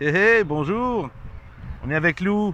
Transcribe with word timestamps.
Hé 0.00 0.08
hé, 0.08 0.44
bonjour! 0.44 1.08
On 1.84 1.90
est 1.90 1.94
avec 1.94 2.20
Lou. 2.20 2.52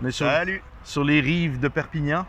On 0.00 0.06
est 0.06 0.12
sur, 0.12 0.24
Salut 0.24 0.62
sur 0.84 1.02
les 1.02 1.20
rives 1.20 1.58
de 1.58 1.66
Perpignan. 1.66 2.26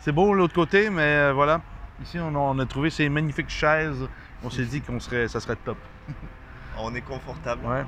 C'est 0.00 0.12
beau 0.12 0.34
l'autre 0.34 0.52
côté, 0.52 0.90
mais 0.90 1.00
euh, 1.00 1.32
voilà. 1.32 1.62
Ici, 2.02 2.18
on 2.20 2.34
a, 2.34 2.38
on 2.38 2.58
a 2.58 2.66
trouvé 2.66 2.90
ces 2.90 3.08
magnifiques 3.08 3.48
chaises. 3.48 4.06
On 4.44 4.50
s'est 4.50 4.66
dit 4.66 4.82
qu'on 4.82 5.00
serait, 5.00 5.26
ça 5.28 5.40
serait 5.40 5.56
top. 5.56 5.78
On 6.76 6.94
est 6.94 7.00
confortable 7.00 7.64
Ouais. 7.66 7.84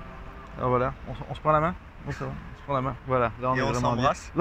Ah, 0.59 0.67
voilà. 0.67 0.95
On, 1.29 1.35
se 1.35 1.41
prend 1.41 1.53
la 1.53 1.61
main? 1.61 1.75
Ça 2.11 2.25
va. 2.25 2.31
On 2.31 2.59
se 2.59 2.65
prend 2.65 2.75
la 2.75 2.81
main. 2.81 2.97
Voilà. 3.07 3.33
Là, 3.41 3.51
on 3.51 3.57
et 3.57 3.59
est 3.59 3.63
on 3.63 3.75
s'embrasse. 3.75 4.33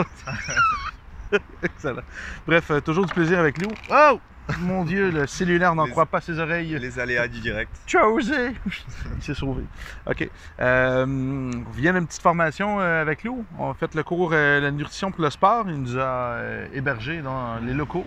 Excellent. 1.64 2.04
Bref, 2.48 2.72
euh, 2.72 2.80
toujours 2.80 3.06
du 3.06 3.14
plaisir 3.14 3.40
avec 3.40 3.62
Lou. 3.62 3.70
Oh! 3.90 4.20
Mon 4.60 4.84
Dieu, 4.84 5.12
le 5.12 5.28
cellulaire 5.28 5.76
n'en 5.76 5.88
croit 5.88 6.06
pas 6.06 6.22
ses 6.22 6.40
oreilles. 6.40 6.78
Les 6.80 7.00
aléas 7.00 7.28
du 7.28 7.40
direct. 7.40 7.72
Tu 7.86 7.98
as 7.98 8.10
osé! 8.10 8.54
Il 9.18 9.24
s'est 9.24 9.34
sauvé. 9.34 9.64
OK. 10.06 10.30
Euh, 10.60 11.06
on 11.06 11.72
vient 11.72 11.94
d'une 11.94 12.08
petite 12.08 12.22
formation 12.22 12.80
euh, 12.80 13.02
avec 13.02 13.24
Lou. 13.24 13.46
On 13.58 13.72
a 13.72 13.74
fait 13.74 13.94
le 13.96 14.04
cours 14.04 14.32
euh, 14.34 14.60
La 14.60 14.72
nutrition 14.72 15.12
pour 15.12 15.22
le 15.22 15.30
sport. 15.30 15.66
Il 15.68 15.82
nous 15.82 15.98
a 15.98 16.02
euh, 16.02 16.68
hébergés 16.74 17.22
dans 17.22 17.60
les 17.60 17.74
locaux. 17.74 18.06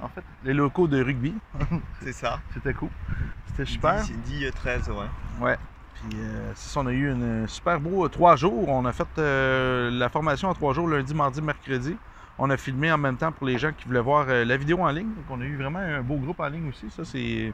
En 0.00 0.08
fait, 0.08 0.24
les 0.44 0.54
locaux 0.54 0.88
de 0.88 1.02
rugby. 1.02 1.34
C'est 2.02 2.12
ça. 2.12 2.40
C'était 2.52 2.74
cool. 2.74 2.90
C'était 3.46 3.64
super. 3.64 4.02
10, 4.02 4.12
10, 4.18 4.50
13, 4.52 4.88
ouais. 4.90 5.06
Ouais. 5.40 5.58
Puis, 5.94 6.18
euh, 6.20 6.52
c'est 6.54 6.70
ça, 6.70 6.80
on 6.80 6.86
a 6.86 6.92
eu 6.92 7.10
une 7.10 7.46
super 7.46 7.80
beau 7.80 8.04
euh, 8.04 8.08
trois 8.08 8.36
jours. 8.36 8.68
On 8.68 8.84
a 8.84 8.92
fait 8.92 9.06
euh, 9.18 9.90
la 9.90 10.08
formation 10.08 10.48
en 10.48 10.54
trois 10.54 10.72
jours, 10.72 10.88
lundi, 10.88 11.14
mardi, 11.14 11.42
mercredi. 11.42 11.96
On 12.38 12.50
a 12.50 12.56
filmé 12.56 12.90
en 12.90 12.98
même 12.98 13.16
temps 13.16 13.32
pour 13.32 13.46
les 13.46 13.58
gens 13.58 13.72
qui 13.72 13.86
voulaient 13.86 14.00
voir 14.00 14.28
euh, 14.28 14.44
la 14.44 14.56
vidéo 14.56 14.80
en 14.80 14.90
ligne. 14.90 15.12
Donc, 15.14 15.24
on 15.30 15.40
a 15.40 15.44
eu 15.44 15.56
vraiment 15.56 15.78
un 15.78 16.02
beau 16.02 16.16
groupe 16.16 16.40
en 16.40 16.48
ligne 16.48 16.68
aussi. 16.68 16.90
Ça, 16.90 17.04
c'est, 17.04 17.52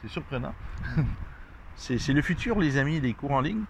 c'est 0.00 0.08
surprenant. 0.08 0.54
c'est, 1.76 2.12
le 2.12 2.22
futur, 2.22 2.58
les 2.58 2.76
amis, 2.76 3.00
des 3.00 3.14
cours 3.14 3.32
en 3.32 3.40
ligne. 3.40 3.62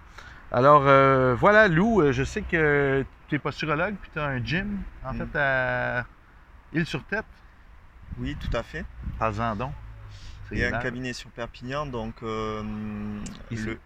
Alors, 0.53 0.83
euh, 0.87 1.35
voilà, 1.35 1.69
Lou, 1.69 2.01
euh, 2.03 2.13
je 2.13 2.25
sais 2.25 2.43
que 2.43 3.05
tu 3.29 3.37
es 3.37 3.39
posturologue 3.39 3.95
puis 4.01 4.11
tu 4.13 4.19
as 4.19 4.25
un 4.25 4.45
gym, 4.45 4.79
en 5.05 5.13
Mm. 5.13 5.17
fait, 5.17 5.39
à 5.39 6.07
Île-sur-Tête. 6.73 7.25
Oui, 8.19 8.37
tout 8.37 8.57
à 8.57 8.63
fait. 8.63 8.85
Parle-en 9.19 9.57
donc. 9.57 9.73
Et 10.53 10.67
un 10.67 10.81
cabinet 10.81 11.13
sur 11.13 11.31
Perpignan, 11.31 11.87
donc 11.87 12.15
euh, 12.23 12.63
le... 13.51 13.79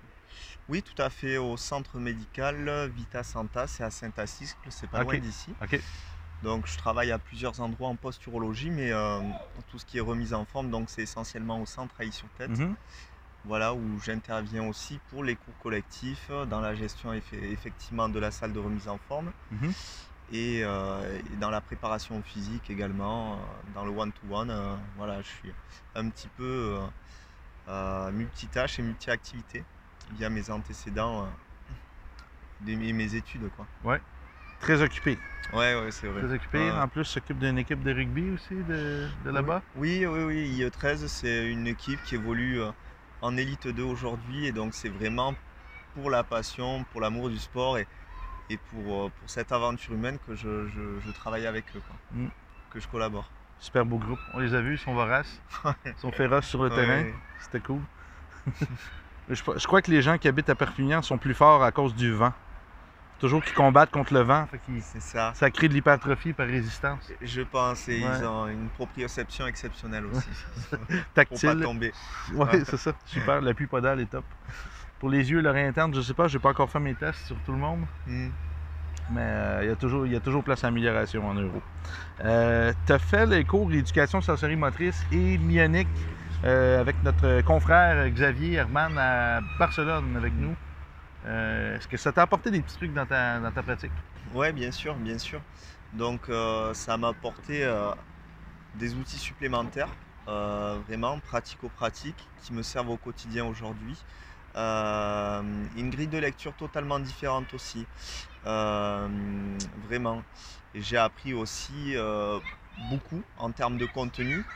Oui, 0.70 0.82
tout 0.82 1.02
à 1.02 1.10
fait, 1.10 1.36
au 1.36 1.58
centre 1.58 1.98
médical 1.98 2.88
Vita 2.96 3.22
Santa, 3.22 3.66
c'est 3.66 3.84
à 3.84 3.90
Saint-Assicle, 3.90 4.56
c'est 4.70 4.88
pas 4.88 5.02
loin 5.02 5.18
d'ici. 5.18 5.52
Donc 6.44 6.66
je 6.66 6.76
travaille 6.76 7.10
à 7.10 7.18
plusieurs 7.18 7.60
endroits 7.60 7.88
en 7.88 7.96
posturologie, 7.96 8.70
mais 8.70 8.92
euh, 8.92 9.20
tout 9.70 9.78
ce 9.78 9.84
qui 9.86 9.96
est 9.96 10.00
remise 10.02 10.34
en 10.34 10.44
forme, 10.44 10.70
donc 10.70 10.90
c'est 10.90 11.02
essentiellement 11.02 11.60
au 11.60 11.66
centre 11.66 11.94
à 12.00 12.10
sur 12.10 12.28
tête 12.38 12.50
Mhm. 12.50 12.76
Voilà, 13.46 13.74
où 13.74 14.00
j'interviens 14.02 14.66
aussi 14.66 14.98
pour 15.10 15.22
les 15.22 15.36
cours 15.36 15.56
collectifs, 15.58 16.30
dans 16.48 16.60
la 16.60 16.74
gestion 16.74 17.12
effe- 17.12 17.34
effectivement 17.52 18.08
de 18.08 18.18
la 18.18 18.30
salle 18.30 18.52
de 18.54 18.58
remise 18.58 18.88
en 18.88 18.96
forme 19.08 19.32
Mhm. 19.50 19.72
et, 20.32 20.62
euh, 20.64 21.18
et 21.30 21.36
dans 21.36 21.50
la 21.50 21.60
préparation 21.60 22.22
physique 22.22 22.70
également, 22.70 23.34
euh, 23.34 23.38
dans 23.74 23.84
le 23.84 23.90
one-to-one. 23.90 24.50
euh, 24.50 24.76
voilà, 24.96 25.20
je 25.22 25.28
suis 25.28 25.52
un 25.94 26.08
petit 26.10 26.28
peu 26.28 26.78
multitâche 28.12 28.78
et 28.78 28.82
multi-activité 28.82 29.64
via 30.12 30.28
mes 30.30 30.50
antécédents, 30.50 31.26
des- 32.60 32.76
mes, 32.76 32.92
études. 33.14 33.48
Quoi. 33.56 33.66
Très 34.60 34.80
occupé. 34.82 35.18
Ouais, 35.52 35.74
ouais, 35.74 35.90
c'est 35.90 36.06
vrai. 36.06 36.22
Très 36.22 36.34
occupé. 36.34 36.70
En 36.70 36.88
plus, 36.88 37.04
s'occupe 37.04 37.38
d'une 37.38 37.58
équipe 37.58 37.82
de 37.82 37.92
rugby 37.92 38.30
aussi 38.30 38.54
de, 38.54 39.06
de 39.24 39.30
là-bas? 39.30 39.62
Oui, 39.76 40.06
oui, 40.06 40.22
oui. 40.24 40.58
IE13, 40.62 41.06
c'est 41.06 41.50
une 41.50 41.66
équipe 41.66 42.02
qui 42.04 42.14
évolue 42.14 42.60
euh, 42.62 42.70
en 43.20 43.36
élite 43.36 43.68
2 43.68 43.82
aujourd'hui. 43.82 44.46
Et 44.46 44.52
donc, 44.52 44.74
c'est 44.74 44.88
vraiment 44.88 45.34
pour 45.94 46.10
la 46.10 46.24
passion, 46.24 46.84
pour 46.92 47.00
l'amour 47.00 47.28
du 47.28 47.38
sport 47.38 47.78
et, 47.78 47.86
et 48.50 48.56
pour, 48.56 49.04
euh, 49.04 49.10
pour 49.20 49.28
cette 49.30 49.52
aventure 49.52 49.92
humaine 49.94 50.18
que 50.26 50.34
je, 50.34 50.66
je- 50.68 51.00
je 51.06 51.10
travaille 51.12 51.46
avec 51.46 51.64
eux, 51.76 51.82
quoi. 51.86 51.96
Mm. 52.12 52.28
que 52.70 52.80
je 52.80 52.88
collabore. 52.88 53.28
Super 53.60 53.84
beau 53.86 53.98
groupe. 53.98 54.18
On 54.32 54.40
les 54.40 54.54
a 54.54 54.60
vus, 54.60 54.74
ils 54.74 54.78
sont 54.78 54.94
voraces. 54.94 55.40
Ils 55.86 55.94
sont 55.98 56.10
féroces 56.10 56.46
sur 56.46 56.62
le 56.64 56.70
terrain. 56.70 57.02
Ouais. 57.02 57.14
C'était 57.40 57.60
cool. 57.60 57.80
je, 59.30 59.34
je 59.34 59.66
crois 59.66 59.80
que 59.82 59.90
les 59.90 60.02
gens 60.02 60.18
qui 60.18 60.26
habitent 60.28 60.50
à 60.50 60.54
Perpignan 60.54 61.00
sont 61.02 61.18
plus 61.18 61.34
forts 61.34 61.62
à 61.62 61.70
cause 61.70 61.94
du 61.94 62.12
vent. 62.12 62.32
Toujours 63.24 63.42
qu'ils 63.42 63.54
combattent 63.54 63.90
contre 63.90 64.12
le 64.12 64.20
vent. 64.20 64.46
Fait 64.50 64.60
ça. 65.00 65.32
ça 65.34 65.50
crée 65.50 65.66
de 65.68 65.72
l'hypertrophie 65.72 66.34
par 66.34 66.46
résistance. 66.46 67.10
Je 67.22 67.40
pense. 67.40 67.88
Et 67.88 68.02
Ouais. 68.04 68.10
ils 68.18 68.24
ont 68.26 68.46
une 68.48 68.68
proprioception 68.68 69.46
exceptionnelle 69.46 70.04
aussi. 70.04 70.28
pour 70.70 70.78
pas 70.78 70.94
Tactile. 71.14 71.60
tomber. 71.62 71.92
Ouais. 72.34 72.62
c'est 72.66 72.76
ça. 72.76 72.92
Super. 73.06 73.40
L'appui 73.40 73.66
podal 73.66 74.00
est 74.00 74.10
top. 74.10 74.26
Pour 75.00 75.08
les 75.08 75.30
yeux, 75.30 75.40
l'oreille 75.40 75.64
interne, 75.64 75.94
je 75.94 76.02
sais 76.02 76.12
pas, 76.12 76.28
j'ai 76.28 76.38
pas 76.38 76.50
encore 76.50 76.70
fait 76.70 76.80
mes 76.80 76.94
tests 76.94 77.24
sur 77.26 77.36
tout 77.46 77.52
le 77.52 77.56
monde. 77.58 77.86
Mm. 78.06 78.28
Mais 79.12 79.20
euh, 79.22 79.60
il 79.62 79.68
y, 79.70 79.72
a 79.72 79.76
toujours- 79.76 80.04
il 80.06 80.12
y 80.12 80.16
a 80.16 80.20
toujours 80.20 80.44
place 80.44 80.62
à 80.62 80.66
amélioration 80.66 81.26
en 81.26 81.32
euro. 81.32 81.62
Euh, 82.26 82.74
tu 82.86 82.92
as 82.92 82.98
fait 82.98 83.24
les 83.24 83.44
cours 83.44 83.70
d'éducation 83.70 84.20
sensorimotrice 84.20 85.02
et 85.10 85.38
myonique 85.38 85.88
euh, 86.44 86.78
avec 86.78 87.02
notre 87.02 87.40
confrère 87.40 88.06
Xavier 88.10 88.56
Herman 88.56 88.98
à 88.98 89.40
Barcelone 89.58 90.14
avec 90.14 90.34
nous. 90.34 90.54
Euh, 91.24 91.76
Est-ce 91.76 91.88
que 91.88 91.96
ça 91.96 92.12
t'a 92.12 92.22
apporté 92.22 92.50
des 92.50 92.62
petits 92.62 92.76
trucs 92.76 92.92
dans 92.92 93.06
ta, 93.06 93.40
dans 93.40 93.52
ta 93.52 93.62
pratique? 93.62 93.92
Ouais, 94.32 94.52
bien 94.52 94.70
sûr, 94.70 94.94
bien 94.96 95.18
sûr. 95.18 95.42
Donc 95.92 96.28
euh, 96.28 96.74
ça 96.74 96.96
m'a 96.96 97.08
apporté 97.08 97.64
euh, 97.64 97.90
des 98.74 98.94
outils 98.96 99.18
supplémentaires, 99.18 99.94
vraiment 100.26 101.20
pratico-pratiques, 101.20 102.30
qui 102.38 102.52
me 102.54 102.62
servent 102.62 102.90
au 102.90 102.98
quotidien 102.98 103.46
aujourd'hui. 103.46 104.04
Une 104.56 105.90
grille 105.90 106.08
de 106.08 106.18
lecture 106.18 106.54
totalement 106.54 107.00
différente 107.00 107.54
aussi, 107.54 107.86
vraiment. 108.44 110.24
J'ai 110.74 110.98
appris 110.98 111.34
aussi 111.34 111.94
beaucoup 112.76 113.24
en 113.36 113.52
termes 113.52 113.78
de 113.78 113.86
contenu 113.86 114.46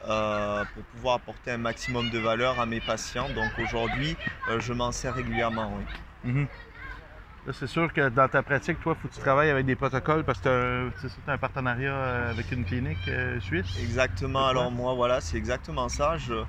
pour 0.00 0.84
pouvoir 0.86 1.14
apporter 1.16 1.50
un 1.52 1.58
maximum 1.58 2.10
de 2.10 2.18
valeur 2.18 2.60
à 2.60 2.66
mes 2.66 2.80
patients. 2.80 3.30
Donc 3.30 3.58
aujourd'hui, 3.58 4.18
je 4.46 4.72
m'en 4.72 4.92
sers 4.92 5.14
régulièrement. 5.14 5.76
oui. 5.76 5.84
Mhm. 6.24 6.48
Là, 7.46 7.52
c'est 7.52 7.66
sûr 7.66 7.92
que 7.92 8.08
dans 8.08 8.28
ta 8.28 8.42
pratique, 8.42 8.80
toi, 8.80 8.94
il 8.96 9.02
faut 9.02 9.08
que 9.08 9.14
tu 9.14 9.20
travailles 9.20 9.50
avec 9.50 9.66
des 9.66 9.76
protocoles 9.76 10.24
parce 10.24 10.40
que 10.40 10.90
tu 10.98 11.08
as 11.26 11.32
un 11.32 11.38
partenariat 11.38 11.94
euh, 11.94 12.30
avec 12.30 12.50
une 12.52 12.64
clinique 12.64 13.06
euh, 13.08 13.38
suisse. 13.38 13.66
Exactement, 13.78 14.46
alors 14.48 14.70
moi 14.70 14.94
voilà, 14.94 15.20
c'est 15.20 15.36
exactement 15.36 15.90
ça. 15.90 16.16
Je, 16.16 16.44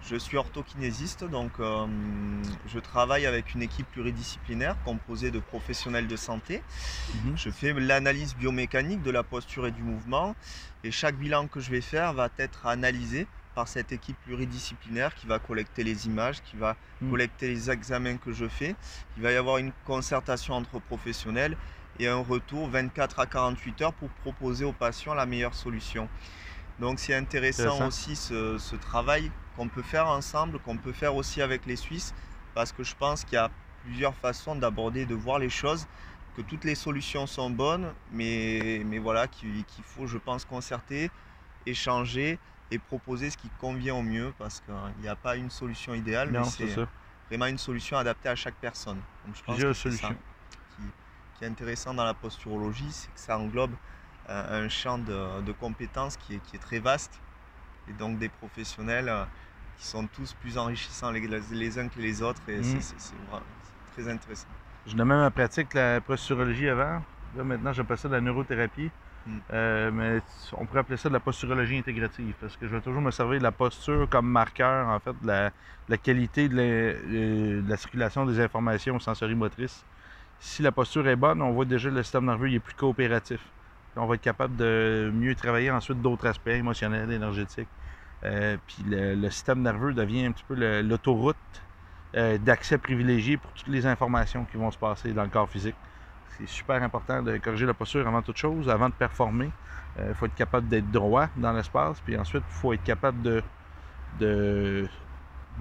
je 0.00 0.16
suis 0.16 0.36
orthokinésiste, 0.36 1.22
donc 1.22 1.60
euh, 1.60 1.86
je 2.64 2.78
travaille 2.80 3.26
avec 3.26 3.54
une 3.54 3.62
équipe 3.62 3.88
pluridisciplinaire 3.92 4.76
composée 4.82 5.30
de 5.30 5.38
professionnels 5.38 6.08
de 6.08 6.16
santé. 6.16 6.62
Mhm. 7.14 7.36
Je 7.36 7.50
fais 7.50 7.72
l'analyse 7.72 8.34
biomécanique 8.34 9.02
de 9.02 9.10
la 9.12 9.22
posture 9.22 9.68
et 9.68 9.70
du 9.70 9.84
mouvement 9.84 10.34
et 10.82 10.90
chaque 10.90 11.16
bilan 11.16 11.46
que 11.46 11.60
je 11.60 11.70
vais 11.70 11.80
faire 11.80 12.12
va 12.12 12.28
être 12.38 12.66
analysé 12.66 13.28
par 13.54 13.68
cette 13.68 13.92
équipe 13.92 14.16
pluridisciplinaire 14.24 15.14
qui 15.14 15.26
va 15.26 15.38
collecter 15.38 15.84
les 15.84 16.06
images, 16.06 16.40
qui 16.42 16.56
va 16.56 16.76
Mm. 17.00 17.10
collecter 17.10 17.48
les 17.48 17.70
examens 17.70 18.16
que 18.18 18.32
je 18.32 18.46
fais. 18.48 18.74
Il 19.16 19.22
va 19.22 19.32
y 19.32 19.36
avoir 19.36 19.58
une 19.58 19.72
concertation 19.84 20.54
entre 20.54 20.78
professionnels 20.80 21.56
et 21.98 22.06
un 22.06 22.16
retour 22.18 22.68
24 22.68 23.18
à 23.18 23.26
48 23.26 23.82
heures 23.82 23.92
pour 23.94 24.08
proposer 24.10 24.64
aux 24.64 24.72
patients 24.72 25.14
la 25.14 25.26
meilleure 25.26 25.54
solution. 25.54 26.08
Donc 26.78 26.98
c'est 26.98 27.14
intéressant 27.14 27.86
aussi 27.86 28.16
ce, 28.16 28.58
ce 28.58 28.76
travail 28.76 29.30
qu'on 29.56 29.68
peut 29.68 29.82
faire 29.82 30.06
ensemble, 30.08 30.58
qu'on 30.60 30.78
peut 30.78 30.92
faire 30.92 31.14
aussi 31.14 31.42
avec 31.42 31.66
les 31.66 31.76
Suisses, 31.76 32.14
parce 32.54 32.72
que 32.72 32.82
je 32.82 32.94
pense 32.94 33.24
qu'il 33.24 33.34
y 33.34 33.38
a 33.38 33.50
plusieurs 33.82 34.16
façons 34.16 34.56
d'aborder, 34.56 35.04
de 35.06 35.14
voir 35.14 35.38
les 35.38 35.50
choses, 35.50 35.86
que 36.34 36.42
toutes 36.42 36.64
les 36.64 36.74
solutions 36.74 37.26
sont 37.26 37.50
bonnes, 37.50 37.92
mais, 38.10 38.82
mais 38.86 38.98
voilà, 38.98 39.26
qu'il 39.28 39.64
qu'il 39.64 39.84
faut, 39.84 40.06
je 40.06 40.16
pense, 40.18 40.44
concerter, 40.44 41.10
échanger 41.66 42.38
et 42.70 42.78
proposer 42.78 43.30
ce 43.30 43.36
qui 43.36 43.50
convient 43.58 43.94
au 43.94 44.02
mieux, 44.02 44.32
parce 44.38 44.60
qu'il 44.60 45.02
n'y 45.02 45.08
a 45.08 45.16
pas 45.16 45.36
une 45.36 45.50
solution 45.50 45.94
idéale, 45.94 46.30
Non, 46.30 46.40
mais 46.40 46.44
c'est 46.46 46.76
vraiment 47.28 47.46
une 47.46 47.58
solution 47.58 47.96
adaptée 47.96 48.28
à 48.28 48.36
chaque 48.36 48.54
personne. 48.54 49.00
Donc, 49.26 49.36
je 49.36 49.42
pense 49.42 49.56
que 49.58 49.72
ça 49.72 49.80
solutions. 49.82 50.16
qui, 50.76 50.82
qui 51.34 51.44
est 51.44 51.48
intéressant 51.48 51.94
dans 51.94 52.04
la 52.04 52.14
posturologie, 52.14 52.92
c'est 52.92 53.10
que 53.12 53.20
ça 53.20 53.38
englobe 53.38 53.74
euh, 54.28 54.64
un 54.64 54.68
champ 54.68 54.98
de, 54.98 55.40
de 55.42 55.52
compétences 55.52 56.16
qui 56.16 56.34
est, 56.36 56.38
qui 56.46 56.56
est 56.56 56.60
très 56.60 56.78
vaste, 56.78 57.18
et 57.88 57.92
donc 57.92 58.18
des 58.18 58.28
professionnels 58.28 59.08
euh, 59.08 59.24
qui 59.78 59.86
sont 59.86 60.06
tous 60.06 60.32
plus 60.34 60.56
enrichissants 60.58 61.10
les, 61.10 61.20
les 61.26 61.78
uns 61.78 61.88
que 61.88 62.00
les 62.00 62.22
autres, 62.22 62.42
et 62.48 62.60
vraiment- 62.60 62.80
c'est 62.80 64.02
très 64.02 64.08
intéressant. 64.12 64.46
Je 64.86 64.94
nommais 64.94 65.16
ma 65.16 65.30
pratique 65.30 65.74
la 65.74 66.00
posturologie 66.00 66.68
avant. 66.68 67.02
Là, 67.36 67.44
maintenant, 67.44 67.72
j'appelle 67.72 67.98
ça 67.98 68.08
de 68.08 68.14
la 68.14 68.20
neurothérapie. 68.20 68.90
Mm. 69.26 69.38
Euh, 69.52 69.90
mais 69.92 70.20
on 70.56 70.64
pourrait 70.66 70.80
appeler 70.80 70.96
ça 70.96 71.08
de 71.08 71.14
la 71.14 71.20
posturologie 71.20 71.76
intégrative 71.76 72.34
parce 72.40 72.56
que 72.56 72.66
je 72.66 72.74
vais 72.74 72.80
toujours 72.80 73.02
me 73.02 73.10
servir 73.10 73.38
de 73.38 73.42
la 73.42 73.52
posture 73.52 74.08
comme 74.08 74.26
marqueur, 74.26 74.88
en 74.88 74.98
fait, 74.98 75.14
de 75.22 75.26
la, 75.26 75.98
qualité 75.98 76.48
de 76.48 76.56
la, 76.56 76.62
euh, 76.62 77.62
de 77.62 77.68
la 77.68 77.76
circulation 77.76 78.24
des 78.26 78.40
informations 78.40 78.98
sensorimotrices. 78.98 79.84
Si 80.38 80.62
la 80.62 80.72
posture 80.72 81.06
est 81.08 81.16
bonne, 81.16 81.42
on 81.42 81.52
voit 81.52 81.66
déjà 81.66 81.90
le 81.90 82.02
système 82.02 82.24
nerveux 82.24 82.50
est 82.50 82.60
plus 82.60 82.74
coopératif. 82.74 83.40
On 83.96 84.06
va 84.06 84.14
être 84.14 84.22
capable 84.22 84.56
de 84.56 85.10
mieux 85.12 85.34
travailler 85.34 85.70
ensuite 85.70 86.00
d'autres 86.00 86.26
aspects 86.26 86.48
émotionnels, 86.48 87.10
énergétiques. 87.10 87.68
Euh, 88.24 88.56
puis 88.66 88.84
le, 88.86 89.30
système 89.30 89.62
nerveux 89.62 89.92
devient 89.92 90.26
un 90.26 90.32
petit 90.32 90.44
peu 90.46 90.54
l'autoroute 90.82 91.36
d'accès 92.14 92.76
privilégié 92.78 93.36
pour 93.36 93.52
toutes 93.52 93.68
les 93.68 93.86
informations 93.86 94.44
qui 94.44 94.56
vont 94.56 94.70
se 94.70 94.78
passer 94.78 95.12
dans 95.12 95.22
le 95.22 95.28
corps 95.28 95.48
physique. 95.48 95.76
C'est 96.38 96.48
super 96.48 96.82
important 96.82 97.22
de 97.22 97.36
corriger 97.38 97.66
la 97.66 97.74
posture 97.74 98.06
avant 98.06 98.22
toute 98.22 98.36
chose, 98.36 98.68
avant 98.68 98.88
de 98.88 98.94
performer. 98.94 99.50
Il 99.98 100.14
faut 100.14 100.26
être 100.26 100.34
capable 100.34 100.68
d'être 100.68 100.90
droit 100.90 101.28
dans 101.36 101.52
l'espace, 101.52 102.00
puis 102.00 102.16
ensuite, 102.16 102.44
il 102.48 102.54
faut 102.54 102.72
être 102.72 102.84
capable 102.84 103.20
de, 103.20 103.42
de, 104.18 104.88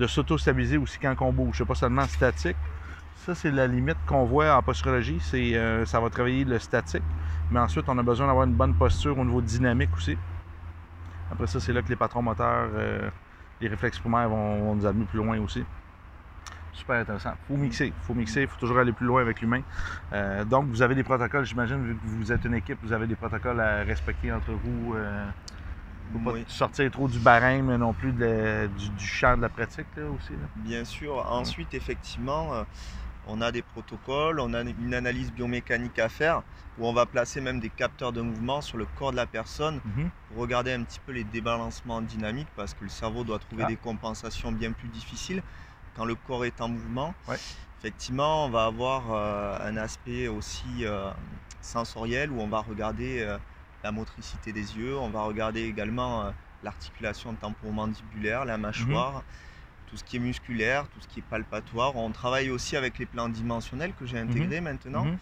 s'auto-stabiliser 0.07 0.77
aussi 0.77 0.97
quand 0.99 1.15
on 1.21 1.31
bouge. 1.31 1.57
C'est 1.57 1.65
pas 1.65 1.75
seulement 1.75 2.05
statique. 2.05 2.57
Ça, 3.17 3.35
c'est 3.35 3.51
la 3.51 3.67
limite 3.67 3.97
qu'on 4.05 4.23
voit 4.23 4.55
en 4.55 4.61
posturologie. 4.61 5.19
Euh, 5.33 5.85
ça 5.85 5.99
va 5.99 6.09
travailler 6.09 6.45
le 6.45 6.57
statique. 6.57 7.03
Mais 7.51 7.59
ensuite, 7.59 7.85
on 7.87 7.97
a 7.97 8.03
besoin 8.03 8.27
d'avoir 8.27 8.45
une 8.45 8.53
bonne 8.53 8.73
posture 8.75 9.17
au 9.17 9.25
niveau 9.25 9.41
dynamique 9.41 9.89
aussi. 9.95 10.17
Après 11.31 11.47
ça, 11.47 11.59
c'est 11.59 11.73
là 11.73 11.81
que 11.81 11.89
les 11.89 11.95
patrons 11.95 12.21
moteurs, 12.21 12.69
euh, 12.73 13.09
les 13.61 13.67
réflexes 13.67 13.99
primaires 13.99 14.29
vont, 14.29 14.75
nous 14.75 14.85
amener 14.85 15.05
plus 15.05 15.17
loin 15.17 15.39
aussi. 15.39 15.63
Super 16.79 16.95
intéressant. 16.95 17.31
Il 17.31 17.47
faut 17.47 17.57
mixer. 17.57 17.87
Il 17.87 17.93
faut 18.03 18.13
mixer. 18.13 18.41
Il 18.41 18.47
faut 18.47 18.59
toujours 18.59 18.79
aller 18.79 18.93
plus 18.93 19.05
loin 19.05 19.21
avec 19.21 19.41
l'humain. 19.41 19.61
Euh, 20.13 20.45
donc, 20.45 20.67
vous 20.67 20.81
avez 20.81 20.95
des 20.95 21.03
protocoles, 21.03 21.45
j'imagine, 21.45 21.83
vu 21.83 21.95
que 21.95 21.99
vous 22.03 22.31
êtes 22.31 22.45
une 22.45 22.53
équipe, 22.53 22.79
vous 22.81 22.93
avez 22.93 23.07
des 23.07 23.15
protocoles 23.15 23.59
à 23.59 23.83
respecter 23.83 24.31
entre 24.31 24.51
vous. 24.51 24.95
ne 24.95 26.19
faut 26.23 26.31
pas 26.31 26.37
sortir 26.47 26.89
trop 26.89 27.07
du 27.07 27.19
barème, 27.19 27.65
mais 27.65 27.77
non 27.77 27.93
plus 27.93 28.13
du, 28.13 29.05
champ 29.05 29.35
de 29.35 29.41
la 29.41 29.49
pratique 29.49 29.87
aussi. 29.97 30.33
Bien 30.55 30.85
sûr. 30.85 31.17
Ensuite, 31.29 31.73
effectivement, 31.73 32.65
on 33.27 33.41
a 33.41 33.51
des 33.51 33.61
protocoles, 33.61 34.39
on 34.39 34.53
a 34.53 34.61
une 34.61 34.93
analyse 34.93 35.31
biomécanique 35.31 35.99
à 35.99 36.09
faire 36.09 36.41
où 36.77 36.87
on 36.87 36.93
va 36.93 37.05
placer 37.05 37.41
même 37.41 37.59
des 37.59 37.69
capteurs 37.69 38.11
de 38.11 38.21
mouvement 38.21 38.61
sur 38.61 38.77
le 38.77 38.85
corps 38.97 39.11
de 39.11 39.17
la 39.17 39.25
personne 39.25 39.79
mhm. 39.85 40.09
pour 40.29 40.41
regarder 40.41 40.73
un 40.73 40.83
petit 40.83 40.99
peu 41.05 41.11
les 41.11 41.23
débalancements 41.23 42.01
dynamiques 42.01 42.47
parce 42.55 42.73
que 42.73 42.83
le 42.83 42.89
cerveau 42.89 43.23
doit 43.23 43.39
trouver 43.39 43.63
Ah. 43.65 43.67
des 43.67 43.75
compensations 43.75 44.51
bien 44.51 44.71
plus 44.71 44.87
difficiles 44.87 45.43
quand 45.95 46.05
le 46.05 46.15
corps 46.15 46.45
est 46.45 46.61
en 46.61 46.69
mouvement. 46.69 47.13
Ouais. 47.27 47.37
Effectivement, 47.79 48.45
on 48.45 48.49
va 48.49 48.65
avoir 48.65 49.11
euh, 49.11 49.57
un 49.61 49.77
aspect 49.77 50.27
aussi 50.27 50.83
euh, 50.85 51.09
sensoriel 51.61 52.31
où 52.31 52.41
on 52.41 52.47
va 52.47 52.59
regarder 52.59 53.21
euh, 53.21 53.37
la 53.83 53.91
motricité 53.91 54.51
des 54.51 54.77
yeux, 54.77 54.97
on 54.97 55.09
va 55.09 55.21
regarder 55.21 55.63
également 55.63 56.33
l'articulation 56.63 57.33
temporomandibulaire, 57.35 58.43
la 58.43 58.57
mâchoire 58.57 59.23
tout 59.89 59.97
ce 59.97 60.03
qui 60.03 60.17
est 60.17 60.19
musculaire, 60.19 60.87
tout 60.89 60.99
ce 61.01 61.07
qui 61.07 61.19
est 61.19 61.23
palpatoire. 61.23 61.95
On 61.95 62.11
travaille 62.11 62.51
aussi 62.51 62.77
avec 62.77 62.99
les 62.99 63.05
plans 63.05 63.27
dimensionnels 63.27 63.93
que 63.93 64.05
j'ai 64.05 64.19
intégrés 64.19 64.61
maintenant. 64.61 65.05
Mhm. 65.05 65.17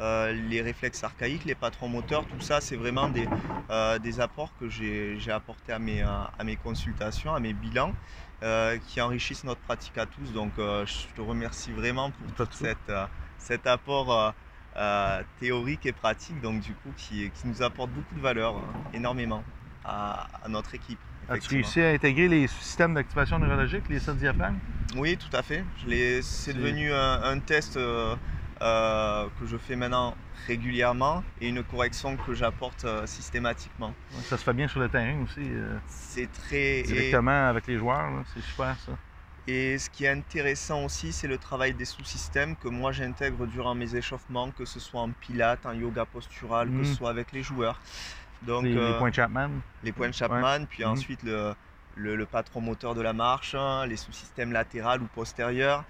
Euh, 0.00 0.32
les 0.32 0.60
réflexes 0.62 1.02
archaïques, 1.02 1.44
les 1.44 1.54
patrons 1.54 1.88
moteurs, 1.88 2.24
tout 2.26 2.40
ça, 2.40 2.60
c'est 2.60 2.76
vraiment 2.76 3.08
des, 3.08 3.28
euh, 3.70 3.98
des 3.98 4.20
apports 4.20 4.52
que 4.58 4.68
j'ai 4.68 5.30
apportés 5.30 5.72
à 5.72 5.78
mes, 5.78 6.02
à, 6.02 6.30
à 6.38 6.44
mes 6.44 6.56
consultations, 6.56 7.34
à 7.34 7.40
mes 7.40 7.52
bilans, 7.52 7.92
qui 8.40 9.00
enrichissent 9.00 9.44
notre 9.44 9.60
pratique 9.60 9.98
à 9.98 10.06
tous. 10.06 10.32
Donc, 10.32 10.52
euh, 10.58 10.86
je 10.86 11.12
te 11.14 11.20
remercie 11.20 11.72
vraiment 11.72 12.10
pour 12.10 12.32
tout 12.32 12.48
cette, 12.52 12.78
euh, 12.88 13.06
cet 13.38 13.66
apport 13.66 14.12
euh, 14.12 14.30
euh, 14.76 15.22
théorique 15.38 15.86
et 15.86 15.92
pratique, 15.92 16.40
donc 16.40 16.60
du 16.60 16.74
coup, 16.74 16.92
qui, 16.96 17.30
qui 17.32 17.46
nous 17.48 17.62
apporte 17.62 17.90
beaucoup 17.90 18.14
de 18.14 18.20
valeur, 18.20 18.56
euh, 18.58 18.62
énormément, 18.92 19.44
à, 19.84 20.28
à 20.44 20.48
notre 20.48 20.74
équipe. 20.74 21.00
As-tu 21.28 21.54
réussi 21.56 21.80
à 21.80 21.90
intégrer 21.90 22.28
les 22.28 22.46
systèmes 22.46 22.94
d'activation 22.94 23.38
neurologique, 23.38 23.88
les 23.88 24.00
sept 24.00 24.16
diaphragmes? 24.16 24.60
Oui, 24.96 25.16
tout 25.18 25.34
à 25.36 25.42
fait. 25.42 25.64
C'est- 25.88 26.22
C'est 26.22 26.54
devenu 26.54 26.92
un, 26.92 27.20
un 27.22 27.38
test 27.40 27.76
euh, 27.76 28.16
euh, 28.62 29.28
que 29.40 29.46
je 29.46 29.56
fais 29.56 29.76
maintenant 29.76 30.16
régulièrement 30.46 31.22
et 31.40 31.48
une 31.48 31.62
correction 31.62 32.16
que 32.16 32.34
j'apporte 32.34 32.84
euh, 32.84 33.06
systématiquement. 33.06 33.94
Ça 34.24 34.36
se 34.36 34.42
fait 34.44 34.52
bien 34.54 34.68
sur 34.68 34.80
le 34.80 34.88
terrain 34.88 35.22
aussi, 35.22 35.40
euh, 35.42 35.78
C'est 35.86 36.30
très. 36.32 36.80
et- 36.80 36.84
directement 36.84 37.48
avec 37.48 37.66
les 37.66 37.76
joueurs. 37.78 38.24
C'est 38.34 38.42
super 38.42 38.76
ça. 38.78 38.92
Et, 39.46 39.78
ce 39.78 39.88
qui 39.88 40.04
est 40.04 40.08
intéressant 40.10 40.84
aussi, 40.84 41.10
c'est 41.12 41.26
le 41.28 41.38
travail 41.38 41.72
des 41.72 41.86
sous-systèmes 41.86 42.54
que 42.56 42.68
moi 42.68 42.92
j'intègre 42.92 43.46
durant 43.46 43.74
mes 43.74 43.94
échauffements, 43.94 44.50
que 44.50 44.64
ce 44.66 44.78
soit 44.78 45.00
en 45.00 45.10
pilates, 45.10 45.64
en 45.64 45.72
yoga 45.72 46.04
postural, 46.04 46.68
que 46.70 46.84
ce 46.84 46.94
soit 46.94 47.08
avec 47.10 47.32
les 47.32 47.42
joueurs. 47.42 47.80
Donc, 48.42 48.64
les, 48.64 48.74
les 48.74 48.94
points 48.98 49.12
Chapman. 49.12 49.48
les 49.82 49.92
points 49.92 50.12
Chapman, 50.12 50.66
puis 50.68 50.84
Mhm. 50.84 50.90
ensuite 50.92 51.22
le, 51.22 51.54
le, 51.96 52.14
le 52.14 52.26
patron 52.26 52.60
moteur 52.60 52.94
de 52.94 53.00
la 53.00 53.12
marche, 53.14 53.54
hein, 53.54 53.86
les 53.86 53.96
sous-systèmes 53.96 54.52
latérales 54.52 55.00
ou 55.02 55.06
postérieurs. 55.06 55.84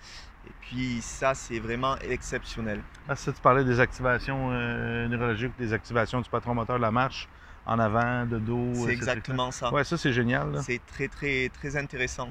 Et 0.46 0.52
puis 0.61 1.00
ça, 1.02 1.35
c'est 1.35 1.58
vraiment 1.58 1.96
exceptionnel. 1.99 2.82
Ah, 3.08 3.17
ça, 3.17 3.32
tu 3.32 3.40
parlais 3.40 3.64
des 3.64 3.81
activations 3.81 4.50
euh, 4.52 5.08
neurologiques, 5.08 5.56
des 5.58 5.73
activations 5.73 6.20
du 6.20 6.31
patron 6.31 6.55
moteur 6.55 6.76
de 6.76 6.82
la 6.82 6.90
marche, 6.90 7.29
en 7.67 7.79
avant, 7.79 8.25
de 8.26 8.38
dos. 8.38 8.56
euh, 8.56 8.75
C'est 8.75 8.87
ces 8.87 8.93
exactement 8.93 9.50
ça. 9.50 9.73
Ouais, 9.73 9.85
ça 9.85 9.99
c'est 9.99 10.12
génial. 10.12 10.62
C'est 10.62 10.81
très 10.87 11.08
très 11.08 11.49
très 11.49 11.76
intéressant. 11.76 12.31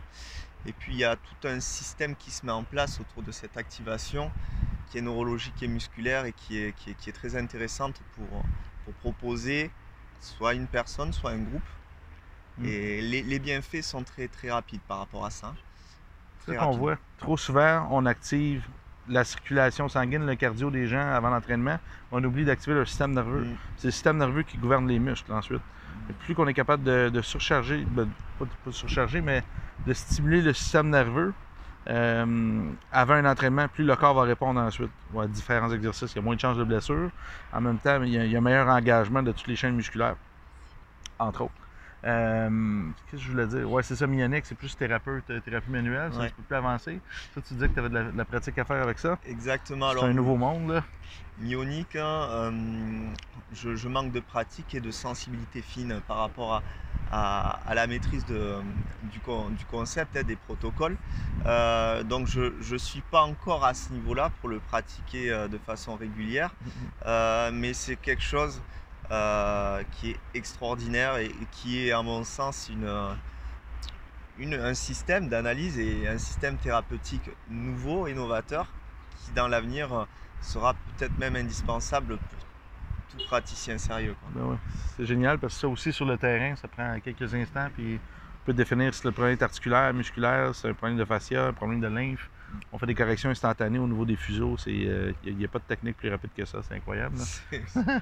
Et 0.66 0.74
puis 0.74 0.94
il 0.94 1.00
y 1.00 1.04
a 1.04 1.16
tout 1.16 1.48
un 1.48 1.60
système 1.60 2.16
qui 2.16 2.32
se 2.32 2.46
met 2.46 2.52
en 2.52 2.64
place 2.64 3.00
autour 3.00 3.24
de 3.24 3.32
cette 3.32 3.58
activation 3.58 4.32
qui 4.90 4.98
est 4.98 5.02
neurologique 5.02 5.62
et 5.62 5.68
musculaire 5.68 6.26
et 6.26 6.34
qui 6.34 6.58
est, 6.60 6.74
qui 6.74 6.92
est, 6.92 6.94
qui 6.94 7.10
est 7.10 7.14
très 7.14 7.36
intéressante 7.36 8.00
pour, 8.16 8.44
pour 8.86 8.94
proposer 8.96 9.70
soit 10.22 10.54
une 10.54 10.68
personne, 10.68 11.14
soit 11.14 11.32
un 11.32 11.40
groupe. 11.40 11.62
Mm. 12.58 12.66
Et 12.66 13.02
les, 13.02 13.22
les 13.22 13.40
bienfaits 13.40 13.82
sont 13.82 14.04
très 14.04 14.28
très 14.28 14.50
rapides 14.50 14.82
par 14.88 15.00
rapport 15.00 15.26
à 15.26 15.30
ça. 15.30 15.54
C'est 16.48 16.54
ça 16.54 16.60
qu'on 16.60 16.78
voit. 16.78 16.98
Trop 17.18 17.38
souvent, 17.38 17.88
on 17.92 18.06
active 18.06 18.68
la 19.08 19.24
circulation 19.24 19.88
sanguine, 19.88 20.26
le 20.26 20.36
cardio 20.36 20.70
des 20.72 20.88
gens 20.88 21.00
avant 21.12 21.30
l'entraînement. 21.30 21.80
On 22.12 22.24
oublie 22.24 22.46
d'activer 22.46 22.76
leur 22.76 22.88
système 22.88 23.14
nerveux. 23.14 23.44
Mm. 23.44 23.56
C'est 23.76 23.88
le 23.88 23.92
système 23.92 24.18
nerveux 24.18 24.44
qui 24.44 24.58
gouverne 24.58 24.88
les 24.88 25.00
muscles 25.00 25.32
ensuite. 25.34 25.64
Et 26.10 26.14
plus 26.14 26.36
qu'on 26.36 26.48
est 26.48 26.54
capable 26.54 26.84
de, 26.84 27.10
de 27.10 27.22
surcharger, 27.22 27.86
ben, 27.86 28.14
pas, 28.38 28.46
de- 28.46 28.52
pas 28.64 28.70
de 28.70 28.76
surcharger, 28.76 29.22
mais 29.22 29.44
de 29.86 29.94
stimuler 29.94 30.42
le 30.42 30.54
système 30.54 30.90
nerveux 30.90 31.34
euh, 31.90 32.74
avant 32.92 33.14
un 33.16 33.26
entraînement, 33.26 33.68
plus 33.70 33.86
le 33.86 33.96
corps 33.96 34.14
va 34.14 34.24
répondre 34.24 34.60
ensuite 34.60 34.92
à 35.18 35.28
différents 35.28 35.72
exercices. 35.72 36.14
Il 36.14 36.18
y 36.18 36.20
a 36.20 36.22
moins 36.22 36.36
de 36.36 36.40
chances 36.42 36.58
de 36.58 36.64
blessure. 36.66 37.12
En 37.54 37.62
même 37.62 37.80
temps, 37.80 38.04
il 38.04 38.10
y 38.12 38.18
a, 38.18 38.26
il 38.26 38.32
y 38.32 38.36
a 38.36 38.40
un 38.40 38.42
meilleur 38.42 38.68
engagement 38.68 39.24
de 39.24 39.32
toutes 39.32 39.48
les 39.48 39.56
chaînes 39.56 39.76
musculaires, 39.76 40.18
entre 41.20 41.42
autres. 41.44 41.67
Euh, 42.06 42.90
Qu'est-ce 43.06 43.22
que 43.24 43.28
je 43.28 43.32
voulais 43.32 43.48
dire? 43.48 43.70
Ouais, 43.72 43.84
c'est 43.84 43.96
ça, 43.96 44.08
Mionic, 44.08 44.46
c'est 44.46 44.56
plus 44.56 44.76
thérapeute, 44.78 45.30
euh, 45.30 45.40
thérapie 45.42 45.70
manuelle, 45.72 46.12
un 46.14 46.20
Ouais. 46.20 46.28
petit 46.28 46.36
peu 46.36 46.44
plus 46.44 46.56
avancé. 46.56 47.00
Ça, 47.34 47.42
tu 47.42 47.54
disais 47.56 47.68
que 47.70 47.74
tu 47.74 47.80
avais 47.80 47.90
de 47.90 47.96
la, 47.96 48.04
de 48.12 48.18
la 48.18 48.26
pratique 48.26 48.58
à 48.60 48.66
faire 48.66 48.82
avec 48.82 49.00
ça. 49.00 49.18
Exactement. 49.26 49.92
C'est 49.92 50.06
un 50.06 50.14
nouveau 50.14 50.36
monde, 50.38 50.70
là. 50.72 50.84
Myonique, 51.40 51.96
hein, 51.96 52.28
euh, 52.30 53.10
je, 53.52 53.76
je 53.76 53.88
manque 53.88 54.12
de 54.12 54.20
pratique 54.20 54.74
et 54.76 54.80
de 54.80 54.92
sensibilité 54.92 55.62
fine 55.62 56.02
par 56.08 56.18
rapport 56.18 56.54
à, 56.54 56.64
à- 57.12 57.60
à 57.70 57.74
la 57.76 57.88
maîtrise 57.88 58.26
de- 58.26 58.62
du, 59.04 59.20
con- 59.20 59.50
du 59.52 59.66
concept 59.66 60.16
et 60.16 60.24
des 60.24 60.36
protocoles. 60.36 60.98
Euh, 61.46 62.04
donc 62.04 62.28
je 62.28 62.74
ne 62.74 62.78
suis 62.78 63.02
pas 63.02 63.22
encore 63.22 63.64
à 63.66 63.74
ce 63.74 63.94
niveau-là 63.94 64.32
pour 64.40 64.50
le 64.50 64.60
pratiquer 64.60 65.30
de 65.50 65.58
façon 65.58 65.96
régulière, 65.96 66.54
Euh, 67.06 67.52
mais 67.54 67.74
c'est 67.74 67.96
quelque 67.96 68.24
chose 68.24 68.60
euh, 69.12 69.84
qui 69.94 70.12
est 70.12 70.20
extraordinaire 70.34 71.18
et, 71.18 71.32
qui 71.52 71.88
est 71.88 71.92
à 71.92 72.02
mon 72.02 72.24
sens 72.24 72.70
une, 72.70 73.14
un 74.54 74.74
système 74.74 75.30
d'analyse 75.30 75.80
et 75.80 76.08
un 76.08 76.18
système 76.18 76.58
thérapeutique 76.58 77.30
nouveau, 77.50 78.08
innovateur, 78.08 78.68
qui 79.24 79.32
dans 79.32 79.48
l'avenir 79.48 80.08
sera 80.42 80.74
peut-être 80.74 81.18
même 81.20 81.36
indispensable 81.36 82.18
pour 82.18 82.40
tout 83.12 83.26
praticien 83.26 83.78
sérieux. 83.78 84.16
Ben 84.36 84.46
ouais. 84.46 84.58
C'est 84.96 85.06
génial 85.06 85.38
parce 85.38 85.54
que 85.56 85.62
ça 85.62 85.68
aussi 85.68 85.94
sur 85.94 86.06
le 86.06 86.18
terrain, 86.18 86.56
ça 86.56 86.68
prend 86.68 87.00
quelques 87.00 87.34
instants 87.34 87.70
puis 87.74 87.98
on 87.98 88.46
peut 88.46 88.54
définir 88.54 88.94
si 88.94 89.06
le 89.06 89.12
problème 89.12 89.34
est 89.34 89.44
articulaire, 89.44 89.94
musculaire, 89.94 90.54
c'est 90.56 90.70
un 90.70 90.74
problème 90.74 90.98
de 90.98 91.06
fascia, 91.06 91.48
un 91.48 91.54
problème 91.54 91.80
de 91.80 91.88
lymphe. 91.88 92.30
On 92.72 92.78
fait 92.78 92.86
des 92.86 92.96
corrections 92.96 93.30
instantanées 93.30 93.80
au 93.80 93.88
niveau 93.88 94.06
des 94.06 94.16
fuseaux. 94.16 94.56
Il 94.66 95.16
n'y 95.26 95.46
a, 95.46 95.48
pas 95.48 95.60
de 95.60 95.64
technique 95.64 95.98
plus 95.98 96.10
rapide 96.10 96.32
que 96.36 96.46
ça, 96.46 96.62
c'est 96.64 96.76
incroyable. 96.76 97.16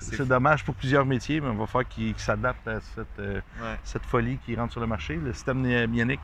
C'est- 0.00 0.26
dommage 0.26 0.64
pour 0.64 0.74
plusieurs 0.74 1.06
métiers, 1.06 1.40
mais 1.40 1.48
on 1.48 1.54
va 1.54 1.66
faire 1.66 1.86
qu'ils 1.88 2.18
s'adaptent 2.18 2.68
à 2.68 2.80
cette, 2.80 3.18
euh, 3.18 3.40
Ouais. 3.62 3.78
cette 3.84 4.04
folie 4.04 4.38
qui 4.38 4.54
rentre 4.54 4.72
sur 4.72 4.80
le 4.80 4.86
marché. 4.86 5.14
Le 5.16 5.32
système 5.32 5.62
bionique. 5.86 6.20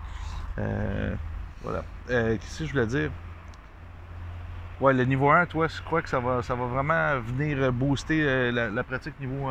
euh, 0.58 1.14
voilà. 1.62 1.84
Euh, 2.10 2.36
Qu'est-ce 2.36 2.58
que 2.60 2.66
je 2.66 2.72
voulais 2.72 2.86
dire? 2.86 3.10
Ouais, 4.80 4.94
le 4.94 5.04
niveau 5.04 5.30
1, 5.30 5.46
toi, 5.46 5.68
je 5.68 5.80
crois 5.82 6.00
que 6.02 6.08
ça 6.08 6.20
va, 6.20 6.42
ça 6.42 6.54
va 6.54 6.66
vraiment 6.66 7.20
venir 7.20 7.62
euh, 7.62 7.70
booster 7.70 8.22
euh, 8.22 8.50
la, 8.50 8.70
la 8.70 8.82
pratique 8.82 9.18
niveau 9.20 9.50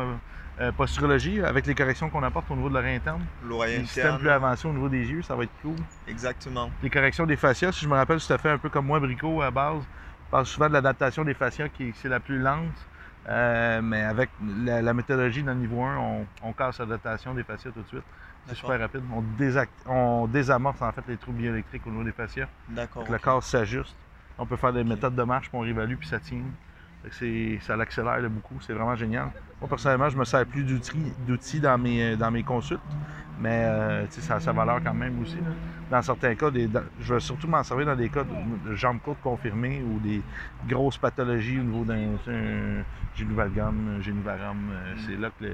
euh, 0.60 0.72
posturologie 0.72 1.40
avec 1.42 1.66
les 1.66 1.74
corrections 1.74 2.10
qu'on 2.10 2.22
apporte 2.22 2.50
au 2.50 2.56
niveau 2.56 2.68
de 2.68 2.74
l'oreille 2.74 2.96
interne. 2.96 3.24
L'oreille 3.46 3.78
Le 3.78 3.84
système 3.84 4.06
interne, 4.06 4.18
plus 4.20 4.28
avancé 4.30 4.68
au 4.68 4.72
niveau 4.72 4.88
des 4.88 5.06
yeux, 5.06 5.22
ça 5.22 5.34
va 5.34 5.44
être 5.44 5.52
cool. 5.62 5.76
exactement. 6.06 6.70
Les 6.82 6.90
corrections 6.90 7.26
des 7.26 7.36
fascias, 7.36 7.72
si 7.72 7.84
je 7.84 7.88
me 7.88 7.94
rappelle, 7.94 8.20
c'est 8.20 8.26
tout 8.28 8.34
à 8.34 8.38
fait 8.38 8.50
un 8.50 8.58
peu 8.58 8.68
comme 8.68 8.86
moi, 8.86 9.00
Brico, 9.00 9.40
à 9.42 9.50
base. 9.50 9.82
Je 10.26 10.30
parle 10.30 10.46
souvent 10.46 10.68
de 10.68 10.72
l'adaptation 10.74 11.24
des 11.24 11.34
fascias 11.34 11.68
qui 11.68 11.92
c'est 12.00 12.08
la 12.08 12.20
plus 12.20 12.38
lente. 12.38 12.86
Euh, 13.28 13.82
mais 13.82 14.02
avec 14.02 14.30
la, 14.64 14.80
la 14.80 14.94
méthodologie 14.94 15.42
dans 15.42 15.52
le 15.52 15.58
niveau 15.58 15.82
1, 15.82 15.96
on, 15.98 16.26
on 16.42 16.52
casse 16.52 16.78
l'adaptation 16.78 17.34
des 17.34 17.42
fascias 17.42 17.70
tout 17.70 17.82
de 17.82 17.86
suite. 17.88 18.02
C'est 18.46 18.54
super 18.56 18.80
rapide. 18.80 19.02
On, 19.14 19.22
désact- 19.38 19.68
on 19.86 20.26
désamorce 20.26 20.80
en 20.80 20.90
fait 20.92 21.02
les 21.06 21.16
troubles 21.18 21.38
bioélectriques 21.38 21.86
au 21.86 21.90
niveau 21.90 22.02
des 22.04 22.12
fascias. 22.12 22.48
D'accord. 22.68 23.04
Le 23.10 23.18
corps 23.18 23.42
s'ajuste. 23.42 23.94
On 24.38 24.46
peut 24.46 24.56
faire 24.56 24.72
des 24.72 24.84
méthodes 24.84 25.14
de 25.14 25.22
marche, 25.22 25.50
puis 25.50 25.58
on 25.58 25.60
réévalue, 25.60 25.96
puis 25.96 26.08
ça 26.08 26.18
tient. 26.18 26.38
Ça 27.60 27.76
l'accélère 27.76 28.28
beaucoup, 28.30 28.60
c'est 28.60 28.72
vraiment 28.72 28.94
génial. 28.94 29.30
Moi, 29.60 29.68
personnellement, 29.68 30.08
je 30.08 30.16
me 30.16 30.24
sers 30.24 30.46
plus 30.46 30.64
d'outils 30.64 31.60
dans 31.60 31.78
mes, 31.78 32.16
dans 32.16 32.30
mes 32.30 32.42
consultes, 32.42 32.80
mais 33.38 33.64
euh, 33.64 34.06
ça 34.08 34.36
a 34.36 34.40
sa 34.40 34.52
valeur 34.52 34.80
quand 34.82 34.94
même 34.94 35.20
aussi. 35.20 35.38
Dans 35.90 36.02
certains 36.02 36.34
cas, 36.36 36.46
je 37.00 37.14
vais 37.14 37.20
surtout 37.20 37.48
m'en 37.48 37.64
servir 37.64 37.86
dans 37.86 37.96
des 37.96 38.08
cas 38.08 38.22
de, 38.24 38.74
jambes 38.74 39.00
courtes 39.00 39.20
confirmées 39.22 39.82
ou 39.82 39.98
des 39.98 40.22
grosses 40.68 40.98
pathologies 40.98 41.58
au 41.58 41.64
niveau 41.64 41.84
d'un 41.84 42.84
génovalgum, 43.16 44.00
génivarum. 44.00 44.70
Euh, 44.70 44.94
c'est 45.04 45.16
là 45.16 45.30
que 45.30 45.46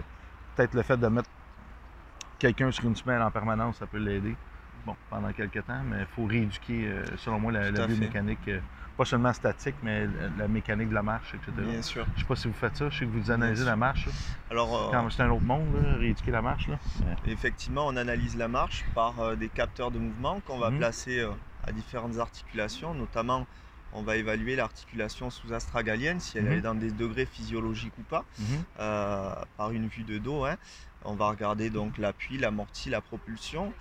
peut-être 0.54 0.74
le 0.74 0.82
fait 0.82 0.96
de 0.98 1.06
mettre 1.06 1.30
quelqu'un 2.38 2.70
sur 2.70 2.84
une 2.84 2.96
semelle 2.96 3.22
en 3.22 3.30
permanence, 3.30 3.78
ça 3.78 3.86
peut 3.86 3.98
l'aider. 3.98 4.34
Bon, 4.86 4.96
pendant 5.10 5.32
quelques 5.32 5.66
temps, 5.66 5.82
mais 5.84 6.00
il 6.00 6.06
faut 6.06 6.24
rééduquer, 6.24 6.86
euh, 6.86 7.04
selon 7.18 7.40
moi, 7.40 7.52
la, 7.52 7.70
la 7.70 7.86
biomécanique 7.86 8.48
pas 8.96 9.04
seulement 9.04 9.32
statique, 9.32 9.74
mais 9.82 10.08
la 10.38 10.48
mécanique 10.48 10.88
de 10.88 10.94
la 10.94 11.02
marche, 11.02 11.34
etc. 11.34 11.52
Bien 11.58 11.82
sûr. 11.82 12.06
Je 12.14 12.20
sais 12.20 12.26
pas 12.26 12.36
si 12.36 12.48
vous 12.48 12.54
faites 12.54 12.76
ça, 12.76 12.88
je 12.88 12.98
sais 12.98 13.04
que 13.04 13.10
vous 13.10 13.30
analysez 13.30 13.64
la 13.64 13.76
marche. 13.76 14.08
Alors, 14.50 14.94
euh, 14.94 15.08
c'est 15.10 15.22
un 15.22 15.30
autre 15.30 15.44
monde, 15.44 15.66
rééduquer 15.98 16.30
la 16.30 16.42
marche. 16.42 16.68
Là. 16.68 16.78
Effectivement, 17.26 17.86
on 17.86 17.96
analyse 17.96 18.36
la 18.36 18.48
marche 18.48 18.84
par 18.94 19.20
euh, 19.20 19.36
des 19.36 19.48
capteurs 19.48 19.90
de 19.90 19.98
mouvement 19.98 20.40
qu'on 20.40 20.58
va 20.58 20.70
mhm. 20.70 20.78
placer 20.78 21.20
euh, 21.20 21.30
à 21.64 21.72
différentes 21.72 22.18
articulations, 22.18 22.94
notamment 22.94 23.46
on 23.92 24.02
va 24.02 24.16
évaluer 24.16 24.56
l'articulation 24.56 25.30
sous-astragalienne, 25.30 26.20
si 26.20 26.38
elle 26.38 26.44
mhm. 26.44 26.52
est 26.52 26.60
dans 26.60 26.74
des 26.74 26.90
degrés 26.90 27.26
physiologiques 27.26 27.96
ou 27.98 28.02
pas, 28.02 28.24
mhm. 28.38 28.64
par 29.56 29.70
une 29.72 29.88
vue 29.88 30.04
de 30.04 30.18
dos. 30.18 30.44
Hein. 30.44 30.56
On 31.04 31.14
va 31.14 31.28
regarder 31.28 31.70
donc 31.70 31.98
l'appui, 31.98 32.38
l'amorti, 32.38 32.90
la 32.90 33.00
propulsion. 33.00 33.72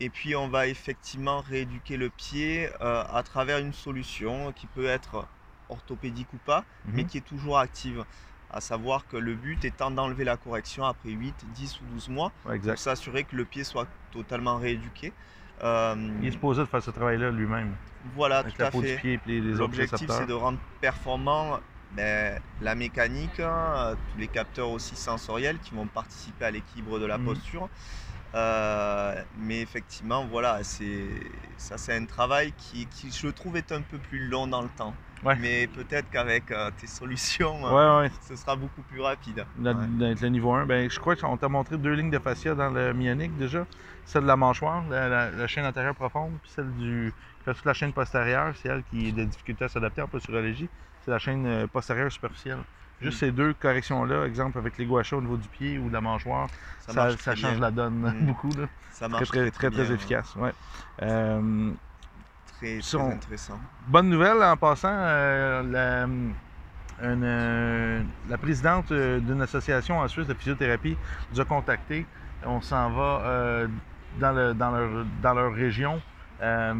Et 0.00 0.10
puis 0.10 0.36
on 0.36 0.48
va 0.48 0.66
effectivement 0.66 1.40
rééduquer 1.40 1.96
le 1.96 2.10
pied 2.10 2.68
euh, 2.80 3.04
à 3.10 3.22
travers 3.22 3.58
une 3.58 3.72
solution 3.72 4.52
qui 4.52 4.66
peut 4.66 4.86
être 4.86 5.26
orthopédique 5.68 6.32
ou 6.34 6.38
pas, 6.38 6.64
mais 6.86 7.02
mhm. 7.02 7.08
qui 7.08 7.18
est 7.18 7.26
toujours 7.26 7.58
active. 7.58 8.04
À 8.48 8.60
savoir 8.60 9.08
que 9.08 9.16
le 9.16 9.34
but 9.34 9.64
étant 9.64 9.90
d'enlever 9.90 10.22
la 10.22 10.36
correction 10.36 10.84
après 10.84 11.10
8, 11.10 11.34
10 11.52 11.80
ou 11.80 11.84
12 11.94 12.08
mois, 12.10 12.32
pour 12.44 12.78
s'assurer 12.78 13.24
que 13.24 13.34
le 13.34 13.44
pied 13.44 13.64
soit 13.64 13.88
totalement 14.12 14.56
rééduqué. 14.56 15.12
Euh, 15.64 15.94
Il 16.22 16.28
est 16.28 16.30
supposé 16.30 16.60
de 16.60 16.66
faire 16.66 16.82
ce 16.82 16.92
travail-là 16.92 17.30
lui-même. 17.32 17.74
Voilà, 18.14 18.44
tout 18.44 18.62
à 18.62 18.70
fait. 18.70 19.20
L'objectif, 19.26 20.08
c'est 20.08 20.26
de 20.26 20.32
rendre 20.32 20.58
performant 20.80 21.58
ben, 21.92 22.40
la 22.60 22.74
mécanique, 22.76 23.40
hein, 23.40 23.96
tous 24.12 24.18
les 24.18 24.28
capteurs 24.28 24.70
aussi 24.70 24.94
sensoriels 24.94 25.58
qui 25.58 25.74
vont 25.74 25.86
participer 25.86 26.44
à 26.44 26.50
l'équilibre 26.52 27.00
de 27.00 27.06
la 27.06 27.18
mhm. 27.18 27.24
posture. 27.24 27.68
Euh, 28.34 29.22
mais 29.38 29.60
effectivement, 29.60 30.26
voilà, 30.26 30.62
c'est 30.62 31.08
ça, 31.56 31.78
c'est 31.78 31.96
un 31.96 32.04
travail 32.04 32.52
qui, 32.56 32.86
qui, 32.86 33.10
je 33.10 33.28
trouve, 33.28 33.56
est 33.56 33.72
un 33.72 33.82
peu 33.82 33.98
plus 33.98 34.28
long 34.28 34.46
dans 34.46 34.62
le 34.62 34.68
temps. 34.68 34.94
Mais 35.40 35.66
peut-être 35.66 36.08
qu'avec 36.10 36.50
euh, 36.50 36.70
tes 36.78 36.86
solutions, 36.86 37.66
euh, 37.66 38.08
ce 38.28 38.36
sera 38.36 38.54
beaucoup 38.54 38.82
plus 38.82 39.00
rapide. 39.00 39.44
le 39.58 40.28
niveau 40.28 40.52
1, 40.52 40.66
ben, 40.66 40.88
je 40.88 41.00
crois 41.00 41.16
qu'on 41.16 41.36
t'a 41.36 41.48
montré 41.48 41.78
deux 41.78 41.94
lignes 41.94 42.10
de 42.10 42.18
fascia 42.18 42.54
dans 42.54 42.70
le 42.70 42.92
myonique 42.92 43.36
déjà. 43.36 43.66
Celle 44.04 44.22
de 44.22 44.28
la 44.28 44.36
mâchoire, 44.36 44.84
la, 44.88 45.46
chaîne 45.48 45.64
antérieure 45.64 45.94
profonde, 45.94 46.32
puis 46.42 46.52
celle 46.54 46.70
du. 46.74 47.12
toute 47.44 47.64
la 47.64 47.72
chaîne 47.72 47.92
postérieure, 47.92 48.54
c'est 48.62 48.68
elle 48.68 48.84
qui 48.84 49.08
a 49.08 49.12
des 49.12 49.26
difficultés 49.26 49.64
à 49.64 49.68
s'adapter 49.68 50.02
en 50.02 50.06
posturologie. 50.06 50.68
C'est 51.06 51.12
la 51.12 51.18
chaîne 51.20 51.68
postérieure 51.68 52.10
superficielle. 52.10 52.58
Juste 53.00 53.20
ces 53.20 53.30
deux 53.30 53.54
corrections-là, 53.54 54.26
exemple 54.26 54.58
avec 54.58 54.76
les 54.76 54.86
gouachas 54.86 55.16
au 55.16 55.20
niveau 55.20 55.36
du 55.36 55.46
pied 55.48 55.78
ou 55.78 55.88
de 55.88 55.92
la 55.92 56.00
mâchoire, 56.00 56.48
ça, 56.80 57.14
change 57.36 57.60
la 57.60 57.70
donne 57.70 57.94
mm. 57.94 58.26
beaucoup. 58.26 58.48
Là. 58.48 58.66
Ça 58.90 59.08
marche 59.08 59.28
très, 59.28 59.48
très, 59.52 59.70
très, 59.70 59.92
efficace. 59.92 60.34
Ouais. 60.34 60.52
Euh, 61.02 61.70
très, 62.58 62.80
très 62.80 62.98
intéressant. 62.98 63.60
Bonne 63.86 64.08
nouvelle 64.08 64.42
en 64.42 64.56
passant, 64.56 64.90
euh, 64.90 65.62
la, 65.62 66.08
euh, 67.06 68.02
la, 68.28 68.38
présidente 68.38 68.92
d'une 68.92 69.42
association 69.42 70.00
en 70.00 70.08
Suisse 70.08 70.26
de 70.26 70.34
physiothérapie 70.34 70.96
nous 71.32 71.40
a 71.40 71.44
contactés. 71.44 72.04
On 72.44 72.60
s'en 72.60 72.90
va 72.90 73.68
dans, 74.18 74.32
le, 74.32 74.54
dans, 74.54 74.70
leur, 74.72 75.04
dans 75.22 75.34
leur 75.34 75.52
région 75.52 76.02
euh, 76.42 76.74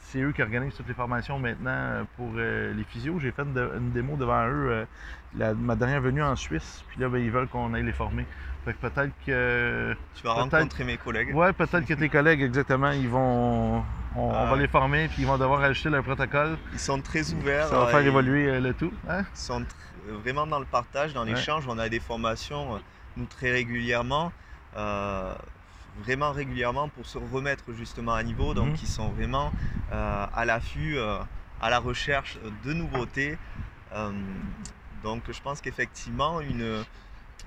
c'est 0.00 0.20
eux 0.20 0.32
qui 0.32 0.42
organisent 0.42 0.74
toutes 0.74 0.88
les 0.88 0.94
formations 0.94 1.38
maintenant 1.38 1.70
euh, 1.70 2.04
pour 2.16 2.30
euh, 2.36 2.74
les 2.74 2.84
physios. 2.84 3.18
J'ai 3.20 3.30
fait 3.30 3.42
une, 3.42 3.90
démo 3.92 4.16
devant 4.16 4.46
eux 4.48 4.86
ma 5.34 5.76
dernière 5.76 6.00
venue 6.00 6.22
en 6.22 6.34
Suisse. 6.34 6.82
Puis 6.88 7.00
là, 7.00 7.08
ben, 7.08 7.18
ils 7.18 7.30
veulent 7.30 7.48
qu'on 7.48 7.72
aille 7.74 7.84
les 7.84 7.92
former. 7.92 8.26
Fait 8.64 8.72
que 8.72 8.88
peut-être 8.88 9.12
que. 9.24 9.94
Tu 10.14 10.24
vas 10.24 10.32
rencontrer 10.32 10.84
mes 10.84 10.96
collègues. 10.96 11.34
Ouais, 11.34 11.52
peut-être 11.52 11.84
que 11.84 11.94
tes 11.94 12.08
collègues, 12.08 12.42
exactement, 12.42 12.90
ils 12.90 13.08
vont. 13.08 13.84
On, 14.18 14.30
va 14.30 14.56
les 14.56 14.66
former, 14.66 15.08
puis 15.08 15.22
ils 15.22 15.26
vont 15.26 15.36
devoir 15.36 15.60
ajouter 15.60 15.90
leur 15.90 16.02
protocole. 16.02 16.56
Ils 16.72 16.78
sont 16.78 17.00
très 17.00 17.32
ouverts. 17.34 17.68
Ça 17.68 17.78
va 17.78 17.86
faire 17.88 18.00
évoluer 18.00 18.58
le 18.60 18.72
tout. 18.72 18.92
Hein? 19.08 19.24
Ils 19.34 19.38
sont 19.38 19.64
vraiment 20.22 20.46
dans 20.46 20.58
le 20.58 20.64
partage, 20.64 21.12
dans 21.12 21.24
l'échange. 21.24 21.64
On 21.68 21.78
a 21.78 21.88
des 21.88 22.00
formations, 22.00 22.80
nous, 23.16 23.26
très 23.26 23.50
régulièrement 23.52 24.32
vraiment 26.02 26.32
régulièrement 26.32 26.88
pour 26.88 27.06
se 27.06 27.18
remettre 27.18 27.72
justement 27.72 28.14
à 28.14 28.22
niveau. 28.22 28.54
Donc, 28.54 28.68
mhm. 28.68 28.78
ils 28.82 28.88
sont 28.88 29.08
vraiment 29.10 29.52
euh, 29.92 30.26
à 30.32 30.44
l'affût, 30.44 30.96
euh, 30.96 31.18
à 31.60 31.70
la 31.70 31.78
recherche 31.78 32.38
de 32.64 32.72
nouveautés. 32.72 33.38
Euh, 33.92 34.12
donc, 35.02 35.22
je 35.30 35.40
pense 35.40 35.60
qu'effectivement, 35.60 36.40
une, 36.40 36.84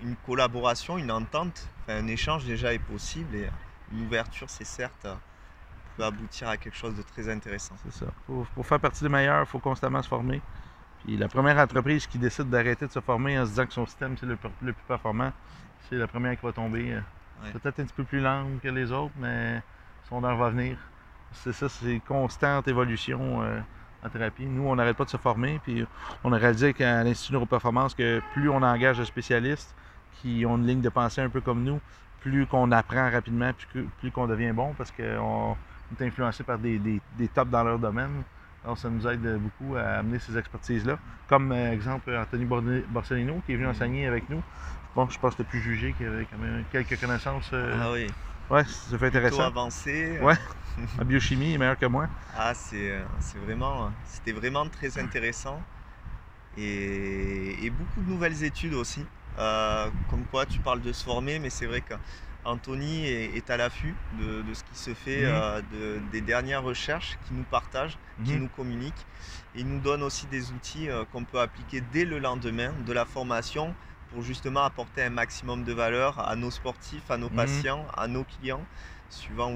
une 0.01 0.15
collaboration, 0.25 0.97
une 0.97 1.11
entente, 1.11 1.67
un 1.87 2.07
échange 2.07 2.45
déjà 2.45 2.73
est 2.73 2.79
possible 2.79 3.35
et 3.35 3.49
une 3.91 4.05
ouverture, 4.05 4.49
c'est 4.49 4.65
certes, 4.65 5.07
peut 5.97 6.03
aboutir 6.03 6.47
à 6.47 6.57
quelque 6.57 6.77
chose 6.77 6.95
de 6.95 7.01
très 7.01 7.29
intéressant. 7.29 7.75
C'est 7.83 8.05
ça. 8.05 8.11
Pour, 8.25 8.65
faire 8.65 8.79
partie 8.79 9.03
des 9.03 9.09
meilleurs, 9.09 9.41
il 9.41 9.47
faut 9.47 9.59
constamment 9.59 10.01
se 10.01 10.07
former. 10.07 10.41
Puis 11.03 11.17
la 11.17 11.27
première 11.27 11.57
entreprise 11.57 12.05
qui 12.07 12.17
décide 12.17 12.49
d'arrêter 12.49 12.85
de 12.85 12.91
se 12.91 12.99
former 12.99 13.39
en 13.39 13.45
se 13.45 13.51
disant 13.51 13.65
que 13.65 13.73
son 13.73 13.85
système 13.85 14.17
c'est 14.17 14.25
le, 14.25 14.37
le, 14.61 14.73
plus 14.73 14.83
performant, 14.85 15.31
c'est 15.89 15.95
la 15.95 16.07
première 16.07 16.37
qui 16.37 16.45
va 16.45 16.51
tomber. 16.51 16.99
Peut-être 17.53 17.79
un 17.79 17.83
petit 17.83 17.93
peu 17.93 18.03
plus 18.03 18.19
lente 18.19 18.61
que 18.61 18.67
les 18.67 18.91
autres, 18.91 19.13
mais 19.17 19.61
son 20.09 20.23
heure 20.23 20.37
va 20.37 20.49
venir. 20.49 20.77
C'est 21.31 21.53
ça, 21.53 21.69
c'est 21.69 22.01
constante 22.07 22.67
évolution 22.67 23.41
euh, 23.41 23.59
en 24.03 24.09
thérapie. 24.09 24.45
Nous, 24.45 24.63
on 24.63 24.75
n'arrête 24.75 24.97
pas 24.97 25.05
de 25.05 25.09
se 25.09 25.17
former, 25.17 25.59
puis 25.63 25.85
on 26.23 26.33
a 26.33 26.37
réalisé 26.37 26.73
qu'à 26.73 27.03
l'Institut 27.03 27.33
Neuroperformance, 27.33 27.93
que 27.93 28.21
plus 28.33 28.49
on 28.49 28.61
engage 28.61 28.97
de 28.97 29.05
spécialistes 29.05 29.75
qui 30.21 30.45
ont 30.45 30.57
une 30.57 30.67
ligne 30.67 30.81
de 30.81 30.89
pensée 30.89 31.21
un 31.21 31.29
peu 31.29 31.41
comme 31.41 31.63
nous, 31.63 31.79
plus 32.21 32.45
qu'on 32.45 32.71
apprend 32.71 33.09
rapidement, 33.09 33.51
plus, 33.53 33.87
plus 33.99 34.11
qu'on 34.11 34.27
devient 34.27 34.51
bon, 34.51 34.73
parce 34.77 34.91
qu'on 34.91 35.55
est 35.99 36.05
influencé 36.05 36.43
par 36.43 36.57
des, 36.57 36.79
des, 36.79 37.27
tops 37.27 37.51
dans 37.51 37.63
leur 37.63 37.79
domaine. 37.79 38.23
Alors, 38.63 38.77
ça 38.77 38.89
nous 38.89 39.07
aide 39.07 39.39
beaucoup 39.39 39.77
à 39.77 39.99
amener 39.99 40.19
ces 40.19 40.37
expertises-là. 40.37 40.99
Comme, 41.29 41.53
euh, 41.53 41.71
exemple, 41.71 42.11
Anthony 42.13 42.45
Borsellino, 42.45 43.41
qui 43.45 43.53
est 43.53 43.55
venu 43.55 43.67
enseigner 43.67 44.05
avec 44.05 44.29
nous. 44.29 44.43
Bon, 44.95 45.07
je 45.09 45.19
pense 45.19 45.35
que 45.35 45.43
tu 45.43 45.49
plus 45.49 45.61
jugé 45.61 45.93
qu'il 45.93 46.07
y 46.07 46.09
avait 46.09 46.25
quand 46.25 46.37
même 46.37 46.63
quelques 46.71 46.99
connaissances. 46.99 47.49
Euh, 47.53 47.77
ah 47.79 47.91
oui. 47.91 48.07
Ouais, 48.49 48.63
ça 48.65 48.97
fait 48.97 49.07
intéressant. 49.07 49.43
avancé. 49.43 50.17
Ouais. 50.19 50.33
La 50.97 51.03
biochimie 51.03 51.53
est 51.53 51.57
meilleure 51.57 51.77
que 51.77 51.85
moi. 51.85 52.07
Ah, 52.35 52.53
c'est 52.55 52.91
euh, 52.91 53.03
vraiment. 53.45 53.91
C'était 54.05 54.31
vraiment 54.31 54.67
très 54.67 54.97
intéressant. 54.97 55.61
Et, 56.57 57.69
beaucoup 57.69 58.01
de 58.01 58.09
nouvelles 58.09 58.43
études 58.43 58.73
aussi. 58.73 59.05
Euh, 59.37 59.89
comme 60.09 60.25
quoi, 60.25 60.45
tu 60.45 60.59
parles 60.59 60.81
de 60.81 60.91
se 60.91 61.03
former, 61.03 61.37
mais 61.37 61.51
c'est 61.51 61.67
vrai 61.67 61.81
qu'Anthony 61.81 63.05
est, 63.05 63.49
à 63.51 63.57
l'affût 63.57 63.93
de, 64.19 64.43
ce 64.53 64.63
qui 64.63 64.75
se 64.77 64.93
fait, 64.95 65.31
mhm. 65.31 66.09
des 66.11 66.21
dernières 66.21 66.63
recherches 66.63 67.17
qu'il 67.25 67.37
nous 67.37 67.43
partage, 67.43 67.97
qui 68.25 68.33
mhm. 68.33 68.39
nous 68.39 68.47
communique. 68.49 69.05
il 69.55 69.67
nous 69.67 69.79
donne 69.79 70.01
aussi 70.01 70.25
des 70.25 70.51
outils 70.51 70.89
qu'on 71.11 71.23
peut 71.23 71.39
appliquer 71.39 71.81
dès 71.93 72.03
le 72.03 72.17
lendemain 72.17 72.73
de 72.85 72.91
la 72.91 73.05
formation 73.05 73.75
pour 74.11 74.23
justement 74.23 74.63
apporter 74.63 75.03
un 75.03 75.09
maximum 75.09 75.63
de 75.63 75.73
valeur 75.73 76.19
à 76.19 76.35
nos 76.35 76.51
sportifs, 76.51 77.09
à 77.09 77.17
nos 77.17 77.29
mhm. 77.29 77.35
patients, 77.35 77.85
à 77.95 78.07
nos 78.07 78.23
clients, 78.23 78.65
suivant 79.09 79.55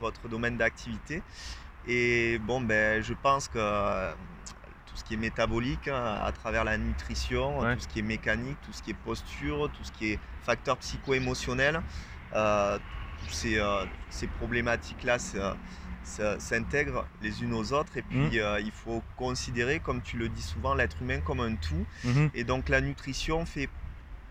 votre 0.00 0.28
domaine 0.28 0.56
d'activité. 0.56 1.22
Et 1.86 2.38
bon, 2.38 2.60
ben, 2.60 3.02
je 3.02 3.14
pense 3.14 3.48
que 3.48 3.58
euh, 3.58 4.12
tout 4.86 4.96
ce 4.96 5.04
qui 5.04 5.14
est 5.14 5.18
métabolique, 5.18 5.88
hein, 5.88 6.18
à 6.22 6.32
travers 6.32 6.64
la 6.64 6.78
nutrition, 6.78 7.60
tout 7.60 7.80
ce 7.80 7.88
qui 7.88 7.98
est 7.98 8.02
mécanique, 8.02 8.56
tout 8.62 8.72
ce 8.72 8.82
qui 8.82 8.90
est 8.90 8.94
posture, 9.04 9.70
tout 9.70 9.84
ce 9.84 9.92
qui 9.92 10.12
est 10.12 10.18
facteur 10.42 10.76
psycho-émotionnel, 10.78 11.82
euh, 12.34 12.78
ces, 13.28 13.58
euh, 13.58 13.84
ces 14.10 14.26
problématiques-là, 14.26 15.18
s'intègrent 16.04 17.06
les 17.22 17.42
unes 17.42 17.54
aux 17.54 17.72
autres 17.72 17.96
et 17.96 18.02
puis 18.02 18.18
mmh. 18.18 18.30
euh, 18.34 18.60
il 18.60 18.70
faut 18.70 19.02
considérer, 19.16 19.80
comme 19.80 20.02
tu 20.02 20.16
le 20.16 20.28
dis 20.28 20.42
souvent, 20.42 20.74
l'être 20.74 21.00
humain 21.00 21.20
comme 21.20 21.40
un 21.40 21.54
tout. 21.54 21.86
Mmh. 22.04 22.26
Et 22.34 22.44
donc 22.44 22.68
la 22.68 22.80
nutrition 22.80 23.44
fait 23.46 23.68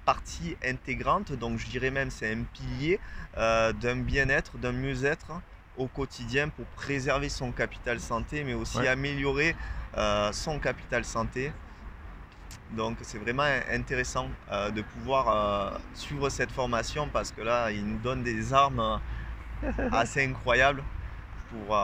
partie 0.05 0.55
intégrante, 0.63 1.31
donc 1.31 1.59
je 1.59 1.67
dirais 1.67 1.89
même 1.89 2.11
c'est 2.11 2.31
un 2.31 2.43
pilier 2.43 2.99
euh, 3.37 3.71
d'un 3.73 3.97
bien-être, 3.97 4.57
d'un 4.57 4.73
mieux-être 4.73 5.31
au 5.77 5.87
quotidien 5.87 6.49
pour 6.49 6.65
préserver 6.65 7.29
son 7.29 7.51
capital 7.51 7.99
santé, 7.99 8.43
mais 8.43 8.53
aussi 8.53 8.85
améliorer 8.87 9.55
euh, 9.97 10.31
son 10.31 10.59
capital 10.59 11.05
santé. 11.05 11.51
Donc 12.71 12.97
c'est 13.01 13.17
vraiment 13.17 13.45
intéressant 13.71 14.27
de 14.51 14.81
pouvoir 14.81 15.79
suivre 15.93 16.29
cette 16.29 16.51
formation 16.51 17.07
parce 17.11 17.31
que 17.31 17.41
là, 17.41 17.71
il 17.71 17.85
nous 17.85 17.99
donne 17.99 18.23
des 18.23 18.51
armes 18.51 18.99
assez 19.91 20.25
incroyables 20.25 20.83
pour, 21.53 21.75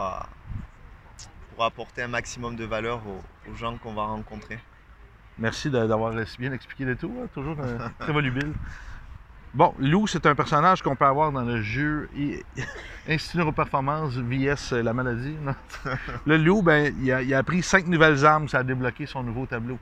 pour 1.51 1.63
apporter 1.63 2.01
un 2.03 2.07
maximum 2.07 2.55
de 2.55 2.65
valeur 2.65 3.01
aux, 3.07 3.55
gens 3.55 3.77
qu'on 3.77 3.93
va 3.93 4.03
rencontrer. 4.03 4.59
Merci 5.37 5.69
d'avoir 5.69 6.13
si 6.27 6.37
bien 6.37 6.51
expliqué 6.51 6.85
le 6.85 6.95
tout. 6.95 7.13
hein, 7.21 7.27
toujours 7.33 7.57
euh, 7.59 7.77
très 7.99 8.11
volubile. 8.11 8.53
Bon, 9.53 9.73
Lou, 9.79 10.05
c'est 10.05 10.25
un 10.27 10.35
personnage 10.35 10.81
qu'on 10.81 10.95
peut 10.95 11.05
avoir 11.05 11.31
dans 11.31 11.41
le 11.41 11.61
jeu 11.61 12.07
Institut 13.07 13.37
Neuroperformance 13.37 14.13
VS 14.15 14.73
euh, 14.73 14.83
la 14.83 14.93
maladie. 14.93 15.35
non? 15.41 15.55
le 16.25 16.37
Lou, 16.37 16.61
ben, 16.61 16.93
il 17.01 17.11
a, 17.11 17.21
il 17.23 17.33
a 17.33 17.39
appris 17.39 17.63
cinq 17.63 17.87
nouvelles 17.87 18.25
armes, 18.25 18.47
ça 18.47 18.59
a 18.59 18.63
débloqué 18.63 19.05
son 19.07 19.23
nouveau 19.23 19.45
tableau. 19.47 19.79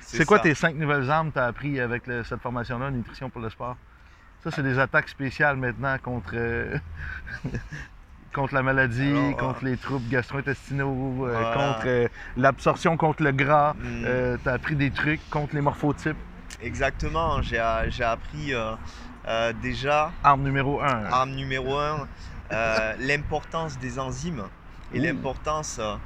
C'est 0.00 0.24
quoi 0.24 0.36
ça. 0.36 0.44
tes 0.44 0.54
cinq 0.54 0.76
nouvelles 0.76 1.10
armes 1.10 1.30
que 1.30 1.34
tu 1.34 1.40
as 1.40 1.46
appris 1.46 1.80
avec 1.80 2.06
le- 2.06 2.22
cette 2.22 2.40
formation-là, 2.40 2.90
Nutrition 2.90 3.30
pour 3.30 3.40
le 3.40 3.50
sport? 3.50 3.76
Ça, 4.44 4.50
c'est 4.50 4.62
des 4.62 4.78
attaques 4.78 5.08
spéciales 5.08 5.56
maintenant 5.56 5.96
contre, 5.98 6.32
euh, 6.34 6.76
contre 8.34 8.52
la 8.54 8.62
maladie, 8.62 9.08
Alors, 9.08 9.36
contre 9.38 9.64
les 9.64 9.76
troubles 9.78 10.08
gastro-intestinaux, 10.10 11.26
euh, 11.26 11.30
Voilà. 11.32 11.54
contre 11.54 11.86
euh, 11.86 12.08
l'absorption 12.36 12.96
contre 12.98 13.22
le 13.22 13.32
gras. 13.32 13.74
Mm. 13.78 14.38
tu 14.42 14.48
as 14.48 14.52
appris 14.52 14.76
des 14.76 14.90
trucs 14.90 15.26
contre 15.30 15.54
les 15.54 15.62
morphotypes. 15.62 16.18
Exactement, 16.60 17.40
j'ai 17.42 17.58
appris 17.58 18.52
euh, 18.52 18.74
euh, 19.26 19.52
déjà, 19.62 20.12
Arme 20.22 20.42
numéro 20.42 20.80
un. 20.82 21.04
arme 21.06 21.30
numéro 21.30 21.78
un, 21.78 22.06
euh, 22.52 22.94
l'importance 22.98 23.78
des 23.78 23.98
enzymes 23.98 24.44
et 24.92 24.98
l'importance 25.00 25.78
euh, 25.80 25.96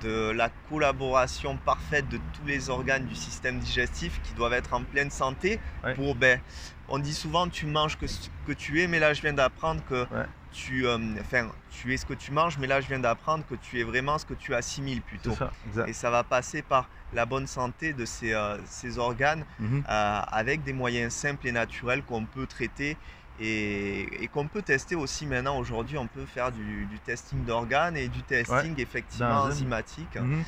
de 0.00 0.30
la 0.34 0.50
collaboration 0.68 1.56
parfaite 1.58 2.08
de 2.08 2.18
tous 2.32 2.44
les 2.46 2.68
organes 2.70 3.06
du 3.06 3.14
système 3.14 3.58
digestif 3.60 4.20
qui 4.22 4.34
doivent 4.34 4.52
être 4.52 4.74
en 4.74 4.84
pleine 4.84 5.10
santé 5.10 5.60
Ouais. 5.82 5.94
pour, 5.94 6.14
ben, 6.14 6.40
on 6.88 6.98
dit 6.98 7.14
souvent 7.14 7.48
tu 7.48 7.66
manges 7.66 7.96
que 7.96 8.06
ce 8.06 8.28
que 8.44 8.52
tu 8.52 8.80
es, 8.82 8.86
mais 8.86 8.98
là 8.98 9.14
je 9.14 9.20
viens 9.22 9.32
d'apprendre 9.32 9.84
que 9.84 10.02
Ouais. 10.10 10.26
tu, 10.50 10.86
euh, 10.86 10.98
enfin, 11.20 11.50
tu 11.68 11.92
es 11.92 11.96
ce 11.96 12.06
que 12.06 12.14
tu 12.14 12.30
manges, 12.32 12.58
mais 12.58 12.66
là 12.66 12.80
je 12.80 12.86
viens 12.88 13.00
d'apprendre 13.00 13.44
que 13.44 13.54
tu 13.56 13.80
es 13.80 13.82
vraiment 13.82 14.18
ce 14.18 14.24
que 14.24 14.34
tu 14.34 14.54
assimiles 14.54 15.02
plutôt. 15.02 15.34
Ça. 15.34 15.52
Et 15.88 15.92
ça 15.92 16.10
va 16.10 16.22
passer 16.24 16.62
par 16.62 16.88
la 17.12 17.26
bonne 17.26 17.46
santé 17.46 17.92
de 17.92 18.04
ces, 18.04 18.32
euh, 18.32 18.58
ces 18.66 18.98
organes 18.98 19.44
Mhm. 19.58 19.84
euh, 19.88 20.20
avec 20.28 20.62
des 20.62 20.72
moyens 20.72 21.12
simples 21.12 21.46
et 21.48 21.52
naturels 21.52 22.02
qu'on 22.04 22.24
peut 22.26 22.46
traiter 22.46 22.98
et, 23.40 24.22
et 24.22 24.28
qu'on 24.28 24.46
peut 24.48 24.62
tester 24.62 24.94
aussi 24.94 25.26
maintenant. 25.26 25.58
Aujourd'hui, 25.58 25.98
on 25.98 26.06
peut 26.06 26.26
faire 26.26 26.52
du, 26.52 26.86
du 26.86 26.98
testing 27.00 27.44
d'organes 27.44 27.96
et 27.96 28.08
du 28.08 28.22
testing 28.22 28.74
effectivement 28.78 29.26
enzymatique. 29.50 30.16
Mhm. 30.16 30.44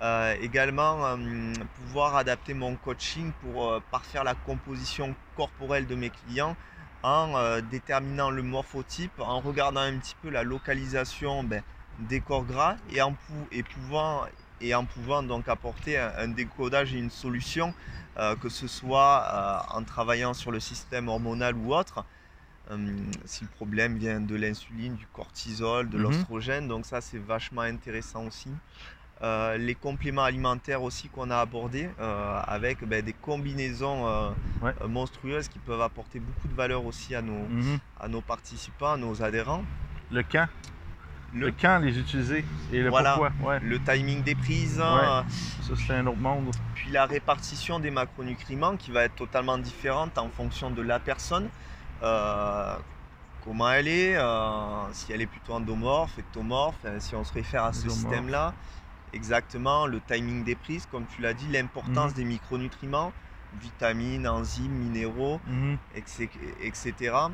Euh, 0.00 0.36
également, 0.40 1.04
euh, 1.06 1.16
pouvoir 1.76 2.14
adapter 2.16 2.54
mon 2.54 2.76
coaching 2.76 3.32
pour 3.42 3.66
euh, 3.68 3.80
parfaire 3.90 4.22
la 4.22 4.34
composition 4.34 5.14
corporelle 5.36 5.86
de 5.88 5.96
mes 5.96 6.10
clients 6.10 6.54
en 7.02 7.32
euh, 7.36 7.60
déterminant 7.60 8.30
le 8.30 8.42
morphotype, 8.42 9.18
en 9.18 9.40
regardant 9.40 9.80
un 9.80 9.96
petit 9.98 10.14
peu 10.22 10.28
la 10.30 10.44
localisation 10.44 11.42
ben, 11.42 11.62
des 11.98 12.20
corps 12.20 12.44
gras 12.44 12.76
et 12.92 13.02
en, 13.02 13.12
pou- 13.12 13.48
et 13.50 13.64
pouvant, 13.64 14.22
et 14.60 14.72
en 14.72 14.84
pouvant 14.84 15.22
donc 15.24 15.48
apporter 15.48 15.98
un, 15.98 16.12
un 16.16 16.28
décodage 16.28 16.94
et 16.94 16.98
une 16.98 17.10
solution, 17.10 17.74
euh, 18.18 18.36
que 18.36 18.48
ce 18.48 18.68
soit 18.68 19.24
euh, 19.32 19.76
en 19.78 19.82
travaillant 19.82 20.32
sur 20.34 20.52
le 20.52 20.60
système 20.60 21.08
hormonal 21.08 21.56
ou 21.56 21.74
autre. 21.74 22.04
Euh, 22.70 22.76
si 23.24 23.44
le 23.44 23.50
problème 23.50 23.96
vient 23.96 24.20
de 24.20 24.34
l'insuline, 24.34 24.94
du 24.94 25.06
cortisol, 25.06 25.88
de 25.88 25.96
Mhm. 25.96 26.02
l'ostrogène, 26.04 26.68
donc 26.68 26.84
ça 26.86 27.00
c'est 27.00 27.18
vachement 27.18 27.62
intéressant 27.62 28.26
aussi. 28.26 28.50
Euh, 29.22 29.56
les 29.56 29.74
compléments 29.74 30.22
alimentaires 30.22 30.82
aussi 30.82 31.08
qu'on 31.08 31.30
a 31.30 31.38
abordés 31.38 31.88
euh, 31.98 32.40
avec 32.46 32.84
ben, 32.84 33.02
des 33.04 33.12
combinaisons 33.14 34.06
euh, 34.06 34.30
Ouais. 34.62 34.72
monstrueuses 34.86 35.48
qui 35.48 35.58
peuvent 35.58 35.80
apporter 35.80 36.20
beaucoup 36.20 36.46
de 36.46 36.54
valeur 36.54 36.84
aussi 36.84 37.14
à 37.14 37.22
nos, 37.22 37.48
Mhm. 37.48 37.78
à 37.98 38.06
nos 38.08 38.20
participants, 38.20 38.92
à 38.92 38.96
nos 38.96 39.22
adhérents. 39.22 39.64
Le 40.10 40.22
quand? 40.22 40.46
Le... 41.32 41.46
Le, 41.46 41.52
quand 41.52 41.78
les 41.80 41.98
utiliser 41.98 42.44
et 42.72 42.80
le 42.82 42.90
Voilà. 42.90 43.16
pourquoi. 43.18 43.48
Ouais. 43.48 43.58
le 43.60 43.78
timing 43.80 44.22
des 44.22 44.34
prises, 44.34 44.78
Ouais. 44.78 45.22
Ça, 45.62 45.74
c'est 45.76 45.94
un 45.94 46.06
autre 46.06 46.18
monde. 46.18 46.54
puis 46.74 46.90
la 46.90 47.04
répartition 47.06 47.80
des 47.80 47.90
macronutriments 47.90 48.76
qui 48.76 48.90
va 48.92 49.04
être 49.04 49.16
totalement 49.16 49.58
différente 49.58 50.16
en 50.16 50.28
fonction 50.30 50.70
de 50.70 50.80
la 50.82 50.98
personne. 51.00 51.48
Euh, 52.02 52.76
comment 53.44 53.70
elle 53.70 53.88
est, 53.88 54.16
euh, 54.16 54.92
si 54.92 55.12
elle 55.12 55.20
est 55.22 55.26
plutôt 55.26 55.54
endomorphe, 55.54 56.18
ectomorphe, 56.18 56.76
hein, 56.84 57.00
si 57.00 57.14
on 57.14 57.24
se 57.24 57.32
réfère 57.32 57.64
à 57.64 57.72
ce 57.72 57.88
système-là. 57.88 58.54
Exactement, 59.12 59.86
le 59.86 60.00
timing 60.00 60.44
des 60.44 60.54
prises, 60.54 60.86
comme 60.90 61.06
tu 61.06 61.22
l'as 61.22 61.32
dit, 61.34 61.48
l'importance 61.48 62.10
Mhm. 62.10 62.16
des 62.16 62.24
micronutriments, 62.24 63.12
vitamines, 63.60 64.28
enzymes, 64.28 64.70
minéraux, 64.72 65.40
Mhm. 65.46 65.78
etc. 65.94 66.28
etc. 66.60 67.30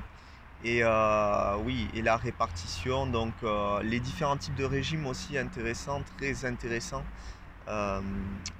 Et 0.63 0.83
euh, 0.83 1.57
oui, 1.65 1.89
et 1.95 2.01
la 2.01 2.17
répartition, 2.17 3.07
donc 3.07 3.35
euh, 3.43 3.83
les 3.83 3.99
différents 4.01 4.37
types 4.37 4.55
de 4.55 4.65
régimes 4.65 5.07
aussi 5.07 5.37
intéressants, 5.37 6.03
très 6.17 6.45
intéressants. 6.45 7.05
Euh, 7.67 8.01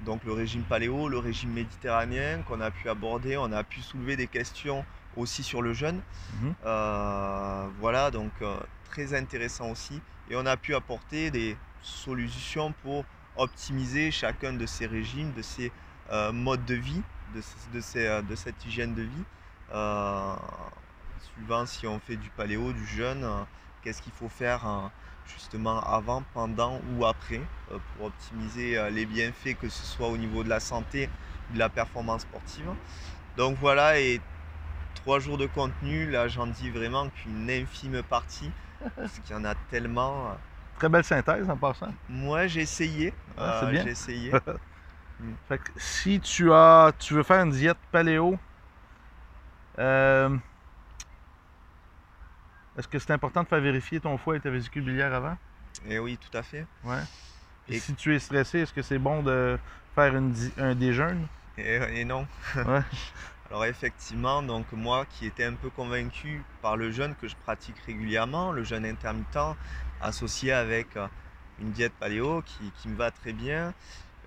donc 0.01 0.25
le 0.25 0.33
régime 0.33 0.63
paléo, 0.63 1.09
le 1.09 1.19
régime 1.19 1.53
méditerranéen 1.53 2.43
qu'on 2.43 2.61
a 2.61 2.71
pu 2.71 2.89
aborder, 2.89 3.37
on 3.37 3.53
a 3.53 3.63
pu 3.63 3.81
soulever 3.81 4.17
des 4.17 4.27
questions 4.27 4.85
aussi 5.17 5.43
sur 5.43 5.63
le 5.63 5.73
jeûne. 5.73 6.01
Mhm. 6.41 6.55
Euh, 6.65 7.67
voilà, 7.81 8.11
donc 8.11 8.33
euh, 8.43 8.57
très 8.91 9.15
intéressant 9.15 9.71
aussi. 9.71 10.01
Et 10.31 10.37
on 10.37 10.47
a 10.47 10.57
pu 10.57 10.75
apporter 10.75 11.31
des 11.31 11.57
solutions 11.83 12.73
pour 12.83 13.05
optimiser 13.37 14.11
chacun 14.11 14.53
de 14.53 14.67
ces 14.67 14.87
régimes, 14.87 15.33
de 15.33 15.43
ces 15.43 15.73
euh, 16.11 16.33
modes 16.33 16.65
de 16.65 16.75
vie, 16.75 17.03
de, 17.35 17.43
de 17.73 17.81
ces, 17.81 18.23
de 18.23 18.35
cette 18.35 18.65
hygiène 18.65 18.95
de 18.95 19.03
vie. 19.03 19.25
Suivant 21.35 21.67
si 21.67 21.87
on 21.87 21.99
fait 21.99 22.17
du 22.17 22.31
paléo, 22.31 22.73
du 22.73 22.87
jeûne, 22.87 23.27
qu'est-ce 23.83 24.01
qu'il 24.03 24.13
faut 24.13 24.29
faire 24.29 24.91
justement 25.27 25.81
avant, 25.83 26.23
pendant 26.33 26.81
ou 26.93 27.05
après 27.05 27.41
pour 27.69 28.07
optimiser 28.07 28.91
les 28.91 29.05
bienfaits, 29.05 29.57
que 29.61 29.69
ce 29.69 29.85
soit 29.85 30.09
au 30.09 30.17
niveau 30.17 30.45
de 30.45 30.49
la 30.49 30.61
santé, 30.61 31.09
de 31.51 31.59
la 31.59 31.69
performance 31.69 32.23
sportive. 32.23 32.69
Donc 33.37 33.57
voilà, 33.61 33.99
et 33.99 34.21
trois 35.05 35.21
jours 35.21 35.37
de 35.37 35.45
contenu, 35.47 36.11
là 36.11 36.29
j'en 36.29 36.47
dis 36.47 36.71
vraiment 36.71 37.11
qu'une 37.11 37.51
infime 37.51 38.03
partie, 38.03 38.51
parce 38.97 39.19
qu'il 39.19 39.37
y 39.37 39.39
en 39.39 39.45
a 39.45 39.55
tellement. 39.71 40.31
euh. 40.31 40.35
Très 40.79 40.89
belle 40.89 41.05
synthèse 41.05 41.49
en 41.49 41.57
passant. 41.59 41.93
Moi 42.09 42.47
j'ai 42.47 42.63
essayé, 42.63 43.13
Ah, 43.37 43.53
c'est 43.61 43.67
euh, 43.67 43.73
bien. 43.73 43.85
j'ai 43.85 43.91
essayé. 43.91 44.31
Fait 45.49 45.59
que 45.59 45.71
si 45.77 46.21
tu 46.21 46.53
as 46.53 46.93
tu 46.99 47.15
veux 47.15 47.23
faire 47.23 47.45
une 47.45 47.51
diète 47.51 47.79
paléo, 47.93 48.39
euh, 49.79 50.37
est-ce 52.79 52.89
que 52.89 52.99
c'est 52.99 53.13
important 53.13 53.43
de 53.43 53.49
faire 53.49 53.61
vérifier 53.61 54.01
ton 54.01 54.17
foie 54.19 54.37
et 54.37 54.41
ta 54.41 54.51
vésicule 54.51 54.85
biliaire 54.85 55.15
avant? 55.15 55.37
Et 55.89 55.99
oui, 55.99 56.17
tout 56.19 56.37
à 56.37 56.43
fait. 56.43 56.67
Ouais. 56.85 57.03
Et 57.69 57.75
Et- 57.75 57.79
si 57.79 57.95
tu 57.95 58.15
es 58.15 58.19
stressé, 58.19 58.61
est-ce 58.61 58.73
que 58.73 58.83
c'est 58.83 58.99
bon 58.99 59.23
de 59.23 59.59
faire 59.95 60.15
une 60.17 60.35
un 60.59 60.75
déjeune? 60.75 61.27
Et, 61.57 62.01
et 62.01 62.05
non. 62.05 62.27
Ouais. 62.57 62.81
Alors 63.55 63.67
effectivement, 63.67 64.43
donc 64.43 64.73
moi 64.73 65.07
qui 65.07 65.27
étais 65.27 65.45
un 65.45 65.53
peu 65.55 65.71
convaincu 65.71 66.43
par 66.61 66.77
le 66.77 66.91
jeûne 66.91 67.15
que 67.15 67.29
je 67.29 67.37
pratique 67.37 67.79
régulièrement, 67.87 68.51
le 68.51 68.65
jeûne 68.65 68.85
intermittent 68.85 69.39
associé 70.01 70.51
avec 70.51 70.97
euh, 70.97 71.07
une 71.61 71.71
diète 71.71 71.93
paléo 72.01 72.43
qui, 72.45 72.73
qui 72.73 72.89
me 72.89 72.97
va 72.97 73.13
très 73.13 73.33
bien 73.33 73.73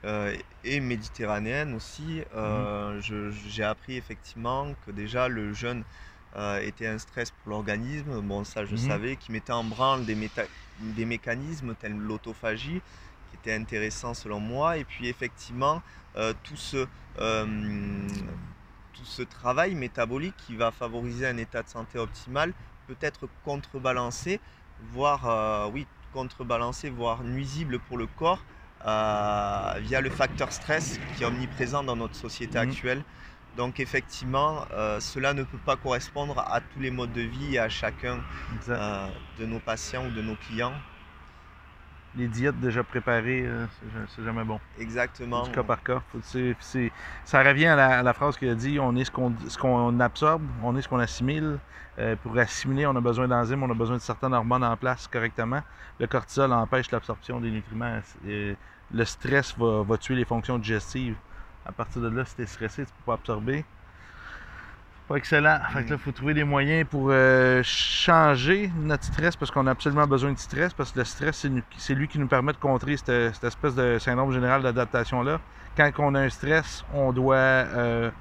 euh, 0.06 0.34
et 0.64 0.80
méditerranéenne 0.80 1.74
aussi, 1.76 2.22
euh, 2.36 3.02
je- 3.02 3.30
j'ai 3.30 3.66
appris 3.66 3.98
effectivement 3.98 4.74
que 4.86 4.92
déjà 4.92 5.28
le 5.28 5.52
jeûne 5.52 5.84
euh, 6.38 6.62
était 6.62 6.88
un 6.88 6.98
stress 6.98 7.30
pour 7.32 7.50
l'organisme. 7.50 8.22
Bon, 8.22 8.46
ça 8.46 8.64
je 8.64 8.76
Mhm. 8.76 8.78
savais, 8.78 9.16
qui 9.18 9.34
mettait 9.34 9.52
en 9.52 9.66
branle 9.66 10.06
des, 10.06 10.16
méta- 10.16 10.48
des 10.80 11.04
mécanismes 11.04 11.76
tels 11.76 11.98
l'autophagie 11.98 12.80
qui 13.30 13.36
était 13.36 13.54
intéressant 13.54 14.14
selon 14.14 14.40
moi. 14.40 14.78
Et 14.78 14.86
puis 14.86 15.10
effectivement, 15.10 15.82
tout 16.44 16.56
ce 16.56 16.88
tout 18.98 19.06
ce 19.06 19.22
travail 19.22 19.76
métabolique 19.76 20.36
qui 20.38 20.56
va 20.56 20.72
favoriser 20.72 21.28
un 21.28 21.38
état 21.38 21.62
de 21.62 21.70
santé 21.70 22.00
optimal 22.00 22.54
peut 22.88 22.98
être 23.00 23.30
contrebalancé, 23.44 24.42
voire 24.80 25.30
euh, 25.30 25.70
oui 25.72 25.86
contrebalancé, 26.12 26.90
voire 26.90 27.24
nuisible 27.24 27.80
pour 27.80 27.98
le 27.98 28.08
corps 28.08 28.44
euh, 28.86 29.74
via 29.82 30.02
le 30.02 30.10
facteur 30.10 30.52
stress 30.52 31.00
qui 31.16 31.24
est 31.24 31.26
omniprésent 31.26 31.84
dans 31.84 31.96
notre 31.96 32.16
société 32.16 32.58
Mhm. 32.58 32.70
actuelle. 32.70 33.04
Donc 33.56 33.80
effectivement, 33.80 34.66
euh, 34.72 35.00
cela 35.00 35.34
ne 35.34 35.44
peut 35.44 35.60
pas 35.60 35.78
correspondre 35.78 36.40
à 36.40 36.62
tous 36.62 36.80
les 36.80 36.92
modes 36.92 37.14
de 37.14 37.22
vie 37.22 37.56
et 37.56 37.60
à 37.60 37.70
chacun 37.70 38.24
de 38.66 39.46
nos 39.46 39.60
patients 39.60 40.08
ou 40.08 40.12
de 40.12 40.22
nos 40.22 40.36
clients. 40.36 40.82
Les 42.18 42.28
diètes 42.28 42.60
déjà 42.60 42.84
préparées, 42.84 43.46
euh, 43.46 43.66
c'est 43.80 43.86
ja- 43.92 44.06
c'est 44.16 44.24
jamais 44.24 44.44
bon. 44.44 44.60
Exactement. 44.80 45.44
Du 45.44 45.52
cas 45.52 45.64
par 45.64 45.84
cas. 45.84 46.02
Ça 47.26 47.44
revient 47.44 47.68
à 47.68 47.76
la, 47.76 48.00
à 48.00 48.04
la 48.04 48.14
phrase 48.14 48.38
qu'il 48.38 48.50
a 48.50 48.56
dit 48.56 48.80
on 48.80 48.96
est 48.96 49.04
ce 49.04 49.12
qu'on 49.58 50.00
absorbe, 50.00 50.44
on 50.64 50.76
est 50.76 50.82
ce 50.82 50.88
qu'on 50.88 51.00
assimile. 51.00 51.60
Euh, 52.00 52.16
pour 52.16 52.38
assimiler, 52.38 52.86
on 52.86 52.96
a 52.96 53.02
besoin 53.02 53.28
d'enzymes, 53.28 53.64
on 53.64 53.72
a 53.72 53.74
besoin 53.74 53.98
de 53.98 54.02
certaines 54.02 54.34
hormones 54.34 54.64
en 54.64 54.78
place 54.78 55.08
correctement. 55.08 55.62
Le 56.00 56.08
cortisol 56.08 56.52
empêche 56.54 56.92
l'absorption 56.92 57.40
des 57.40 57.50
nutriments. 57.52 58.00
Et 58.28 58.56
le 58.92 59.06
stress 59.06 59.58
va, 59.58 59.84
va 59.84 59.98
tuer 59.98 60.16
les 60.16 60.26
fonctions 60.26 60.58
digestives. 60.58 61.16
À 61.66 61.72
partir 61.72 62.02
de 62.02 62.08
là, 62.10 62.24
si 62.26 62.36
tu 62.36 62.44
es 62.44 62.46
stressé, 62.46 62.86
tu 62.86 62.92
ne 62.92 62.98
peux 62.98 63.04
pas 63.06 63.14
absorber. 63.16 63.66
Pas 65.08 65.16
excellent. 65.16 65.60
Fait 65.72 65.86
que 65.86 65.90
là, 65.92 65.96
il 65.96 66.02
faut 66.02 66.12
trouver 66.12 66.34
des 66.34 66.44
moyens 66.44 66.86
pour 66.90 67.08
euh, 67.12 67.62
changer 67.64 68.70
notre 68.78 69.06
stress 69.06 69.38
parce 69.38 69.50
qu'on 69.52 69.66
a 69.66 69.72
absolument 69.72 70.06
besoin 70.06 70.34
de 70.34 70.38
stress 70.38 70.74
parce 70.74 70.92
que 70.92 71.00
le 71.00 71.06
stress, 71.06 71.48
c'est 71.78 71.94
lui 71.94 72.10
qui 72.10 72.20
nous 72.20 72.28
permet 72.28 72.52
de 72.52 72.58
contrer 72.58 72.98
cette, 72.98 73.34
cette 73.34 73.44
espèce 73.46 73.74
de 73.74 74.00
syndrome 74.00 74.34
général 74.34 74.64
d'adaptation-là. 74.64 75.40
Quand 75.78 75.92
on 76.00 76.14
a 76.16 76.20
un 76.20 76.30
stress, 76.30 76.84
on 76.94 77.14
doit 77.14 77.36
euh, 77.36 78.12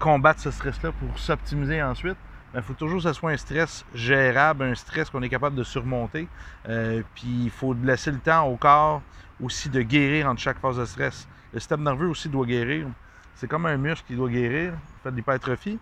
combattre 0.00 0.40
ce 0.40 0.50
stress-là 0.50 0.90
pour 0.90 1.16
s'optimiser 1.18 1.80
ensuite. 1.80 2.16
Il 2.52 2.62
faut 2.62 2.74
toujours 2.74 2.96
que 2.98 3.08
ce 3.08 3.12
soit 3.12 3.30
un 3.30 3.36
stress 3.36 3.84
gérable, 3.94 4.64
un 4.64 4.74
stress 4.74 5.10
qu'on 5.10 5.22
est 5.22 5.28
capable 5.28 5.54
de 5.54 5.64
surmonter. 5.64 6.26
Euh, 6.68 7.02
puis 7.14 7.44
il 7.44 7.50
faut 7.50 7.74
laisser 7.74 8.10
le 8.10 8.18
temps 8.18 8.46
au 8.48 8.56
corps 8.56 9.02
aussi 9.40 9.68
de 9.68 9.82
guérir 9.82 10.28
entre 10.28 10.40
chaque 10.40 10.58
phase 10.58 10.78
de 10.78 10.84
stress. 10.84 11.28
Le 11.52 11.60
système 11.60 11.82
nerveux 11.84 12.08
aussi 12.08 12.28
doit 12.28 12.46
guérir. 12.46 12.88
C'est 13.36 13.46
comme 13.46 13.66
un 13.66 13.76
muscle 13.76 14.04
qui 14.06 14.16
doit 14.16 14.28
guérir, 14.28 14.72
fait 15.02 15.12
de 15.12 15.16
l'hypertrophie. 15.16 15.78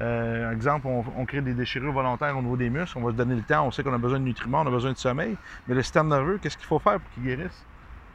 Euh, 0.00 0.50
exemple, 0.50 0.86
on, 0.86 1.26
crée 1.26 1.42
des 1.42 1.52
déchirures 1.52 1.92
volontaires 1.92 2.36
au 2.36 2.40
niveau 2.40 2.56
des 2.56 2.70
muscles, 2.70 2.96
on 2.96 3.02
va 3.02 3.12
se 3.12 3.16
donner 3.16 3.34
le 3.34 3.42
temps, 3.42 3.66
on 3.66 3.70
sait 3.70 3.82
qu'on 3.82 3.92
a 3.92 3.98
besoin 3.98 4.18
de 4.18 4.24
nutriments, 4.24 4.62
on 4.62 4.66
a 4.66 4.70
besoin 4.70 4.92
de 4.92 4.96
sommeil, 4.96 5.36
mais 5.66 5.74
le 5.74 5.82
système 5.82 6.08
nerveux, 6.08 6.38
qu'est-ce 6.38 6.56
qu'il 6.56 6.66
faut 6.66 6.78
faire 6.78 7.00
pour 7.00 7.10
qu'il 7.12 7.24
guérisse? 7.24 7.64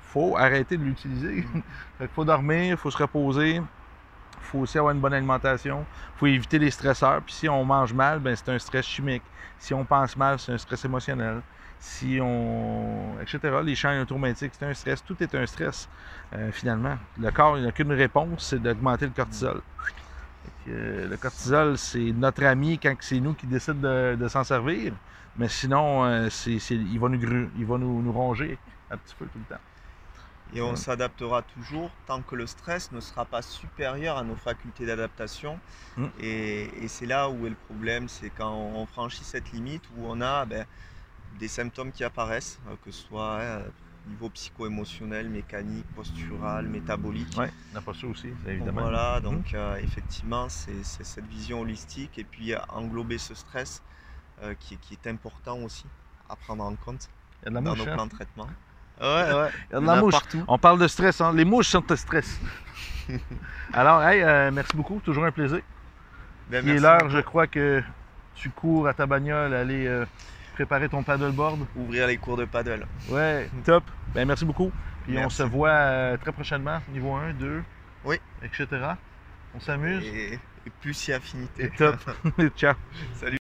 Il 0.03 0.07
faut 0.07 0.35
arrêter 0.37 0.77
de 0.77 0.83
l'utiliser. 0.83 1.45
Il 1.99 2.07
faut 2.07 2.23
dormir, 2.23 2.71
il 2.71 2.77
faut 2.77 2.89
se 2.89 2.97
reposer, 2.97 3.55
il 3.55 3.63
faut 4.41 4.59
aussi 4.59 4.77
avoir 4.77 4.93
une 4.93 5.01
bonne 5.01 5.13
alimentation, 5.13 5.85
il 6.15 6.19
faut 6.19 6.27
éviter 6.27 6.57
les 6.57 6.71
stresseurs. 6.71 7.21
Puis 7.21 7.33
si 7.33 7.49
on 7.49 7.65
mange 7.65 7.93
mal, 7.93 8.19
ben 8.19 8.35
c'est 8.35 8.49
un 8.49 8.59
stress 8.59 8.85
chimique. 8.85 9.23
Si 9.59 9.73
on 9.73 9.83
pense 9.83 10.15
mal, 10.15 10.39
c'est 10.39 10.53
un 10.53 10.57
stress 10.57 10.85
émotionnel. 10.85 11.41
Si 11.79 12.19
on. 12.21 13.15
etc. 13.21 13.39
Les 13.63 13.75
champs 13.75 13.99
automatiques, 13.99 14.53
c'est 14.57 14.65
un 14.65 14.73
stress. 14.73 15.03
Tout 15.03 15.15
est 15.21 15.35
un 15.35 15.45
stress, 15.45 15.89
euh, 16.33 16.51
finalement. 16.51 16.97
Le 17.19 17.31
corps, 17.31 17.57
il 17.57 17.65
n'a 17.65 17.71
qu'une 17.71 17.91
réponse, 17.91 18.47
c'est 18.49 18.61
d'augmenter 18.61 19.05
le 19.05 19.11
cortisol. 19.11 19.61
Euh, 20.67 21.07
le 21.07 21.17
cortisol, 21.17 21.77
c'est 21.77 22.11
notre 22.11 22.43
ami 22.45 22.79
quand 22.79 22.95
c'est 23.01 23.19
nous 23.19 23.33
qui 23.33 23.45
décident 23.47 23.79
de, 23.79 24.15
de 24.15 24.27
s'en 24.27 24.43
servir. 24.43 24.93
Mais 25.37 25.49
sinon, 25.49 26.05
euh, 26.05 26.29
c'est, 26.29 26.57
il 26.71 26.99
va, 26.99 27.09
nous, 27.09 27.17
gru- 27.17 27.49
il 27.57 27.65
va 27.65 27.77
nous, 27.77 28.01
nous 28.01 28.11
ronger 28.11 28.57
un 28.89 28.97
petit 28.97 29.15
peu 29.17 29.25
tout 29.25 29.39
le 29.39 29.55
temps. 29.55 29.61
Et 30.53 30.61
on 30.61 30.75
s'adaptera 30.75 31.41
toujours 31.41 31.89
tant 32.07 32.21
que 32.21 32.35
le 32.35 32.47
stress 32.47 32.91
ne 32.91 33.01
sera 33.01 33.25
pas 33.25 33.41
supérieur 33.41 34.17
à 34.17 34.23
nos 34.23 34.35
facultés 34.35 34.85
d'adaptation. 34.85 35.59
Mm. 35.97 36.05
Et, 36.21 36.83
et 36.83 36.87
c'est 36.87 37.05
là 37.05 37.29
où 37.29 37.45
est 37.45 37.49
le 37.49 37.55
problème, 37.55 38.07
c'est 38.07 38.29
quand 38.29 38.53
on 38.53 38.85
franchit 38.85 39.23
cette 39.23 39.51
limite 39.51 39.83
où 39.97 40.05
on 40.07 40.21
a 40.21 40.45
ben, 40.45 40.65
des 41.39 41.47
symptômes 41.47 41.91
qui 41.91 42.03
apparaissent, 42.03 42.59
euh, 42.69 42.75
que 42.85 42.91
ce 42.91 43.01
soit 43.07 43.41
hein, 43.41 43.61
niveau 44.07 44.29
psycho-émotionnel, 44.29 45.29
mécanique, 45.29 45.85
postural, 45.95 46.67
métabolique. 46.67 47.37
Ouais, 47.37 47.51
pas 47.85 47.93
ça 47.93 48.07
aussi, 48.07 48.29
évidemment. 48.47 48.81
Voilà, 48.81 49.19
donc 49.19 49.53
euh, 49.53 49.75
effectivement, 49.77 50.47
c'est 50.49 50.83
cette 50.83 51.25
vision 51.25 51.61
holistique 51.61 52.17
et 52.17 52.23
puis 52.23 52.53
euh, 52.53 52.59
englober 52.69 53.17
ce 53.17 53.33
stress 53.35 53.81
euh, 54.41 54.53
qui, 54.59 54.75
est- 54.75 54.77
qui 54.77 54.93
est 54.93 55.07
important 55.07 55.57
aussi 55.59 55.85
à 56.29 56.35
prendre 56.35 56.63
en 56.63 56.75
compte 56.75 57.07
Il 57.41 57.45
y 57.45 57.47
a 57.47 57.49
de 57.49 57.55
la 57.55 57.61
dans 57.61 57.71
mouche, 57.71 57.79
nos 57.79 57.85
hein? 57.87 57.95
plans 57.95 58.05
de 58.05 58.11
traitement. 58.11 58.47
Ouais, 59.01 59.33
ouais. 59.33 59.49
Il 59.69 59.73
y 59.73 59.75
a 59.75 59.81
de 59.81 59.85
la 59.85 60.01
mouche. 60.01 60.13
partout. 60.13 60.43
On 60.47 60.57
parle 60.57 60.79
de 60.79 60.87
stress, 60.87 61.19
hein? 61.19 61.33
Les 61.33 61.43
mouches 61.43 61.67
sont 61.67 61.83
de 61.85 61.95
stress. 61.97 62.39
Alors, 63.73 64.01
hey, 64.03 64.21
euh, 64.21 64.51
merci 64.51 64.75
beaucoup, 64.77 65.01
toujours 65.03 65.25
un 65.25 65.31
plaisir. 65.31 65.59
Ben, 66.49 66.65
Il 66.65 66.71
est 66.71 66.79
l'heure, 66.79 67.09
je 67.09 67.19
crois 67.19 67.45
que 67.47 67.83
tu 68.35 68.49
cours 68.51 68.87
à 68.87 68.93
ta 68.93 69.05
bagnole, 69.05 69.53
aller 69.53 69.85
préparer 70.55 70.87
ton 70.89 71.03
paddleboard? 71.03 71.59
Ouvrir 71.75 72.07
les 72.07 72.17
cours 72.17 72.37
de 72.37 72.45
paddle. 72.45 72.85
Ouais, 73.09 73.49
top. 73.65 73.83
Ben, 74.13 74.25
merci 74.25 74.45
beaucoup. 74.45 74.71
Puis 75.03 75.17
on 75.19 75.29
se 75.29 75.43
voit 75.43 75.69
euh, 75.69 76.17
très 76.17 76.31
prochainement, 76.31 76.79
niveau 76.91 77.13
1, 77.13 77.33
2, 77.33 77.61
Oui. 78.05 78.17
etc. 78.41 78.67
On 79.53 79.59
s'amuse. 79.59 80.03
Et, 80.05 80.33
et 80.33 80.69
plus 80.81 80.93
si 80.93 81.13
affinité. 81.13 81.65
Et 81.65 81.69
top. 81.69 81.97
Ciao. 82.57 82.73
Salut. 83.13 83.37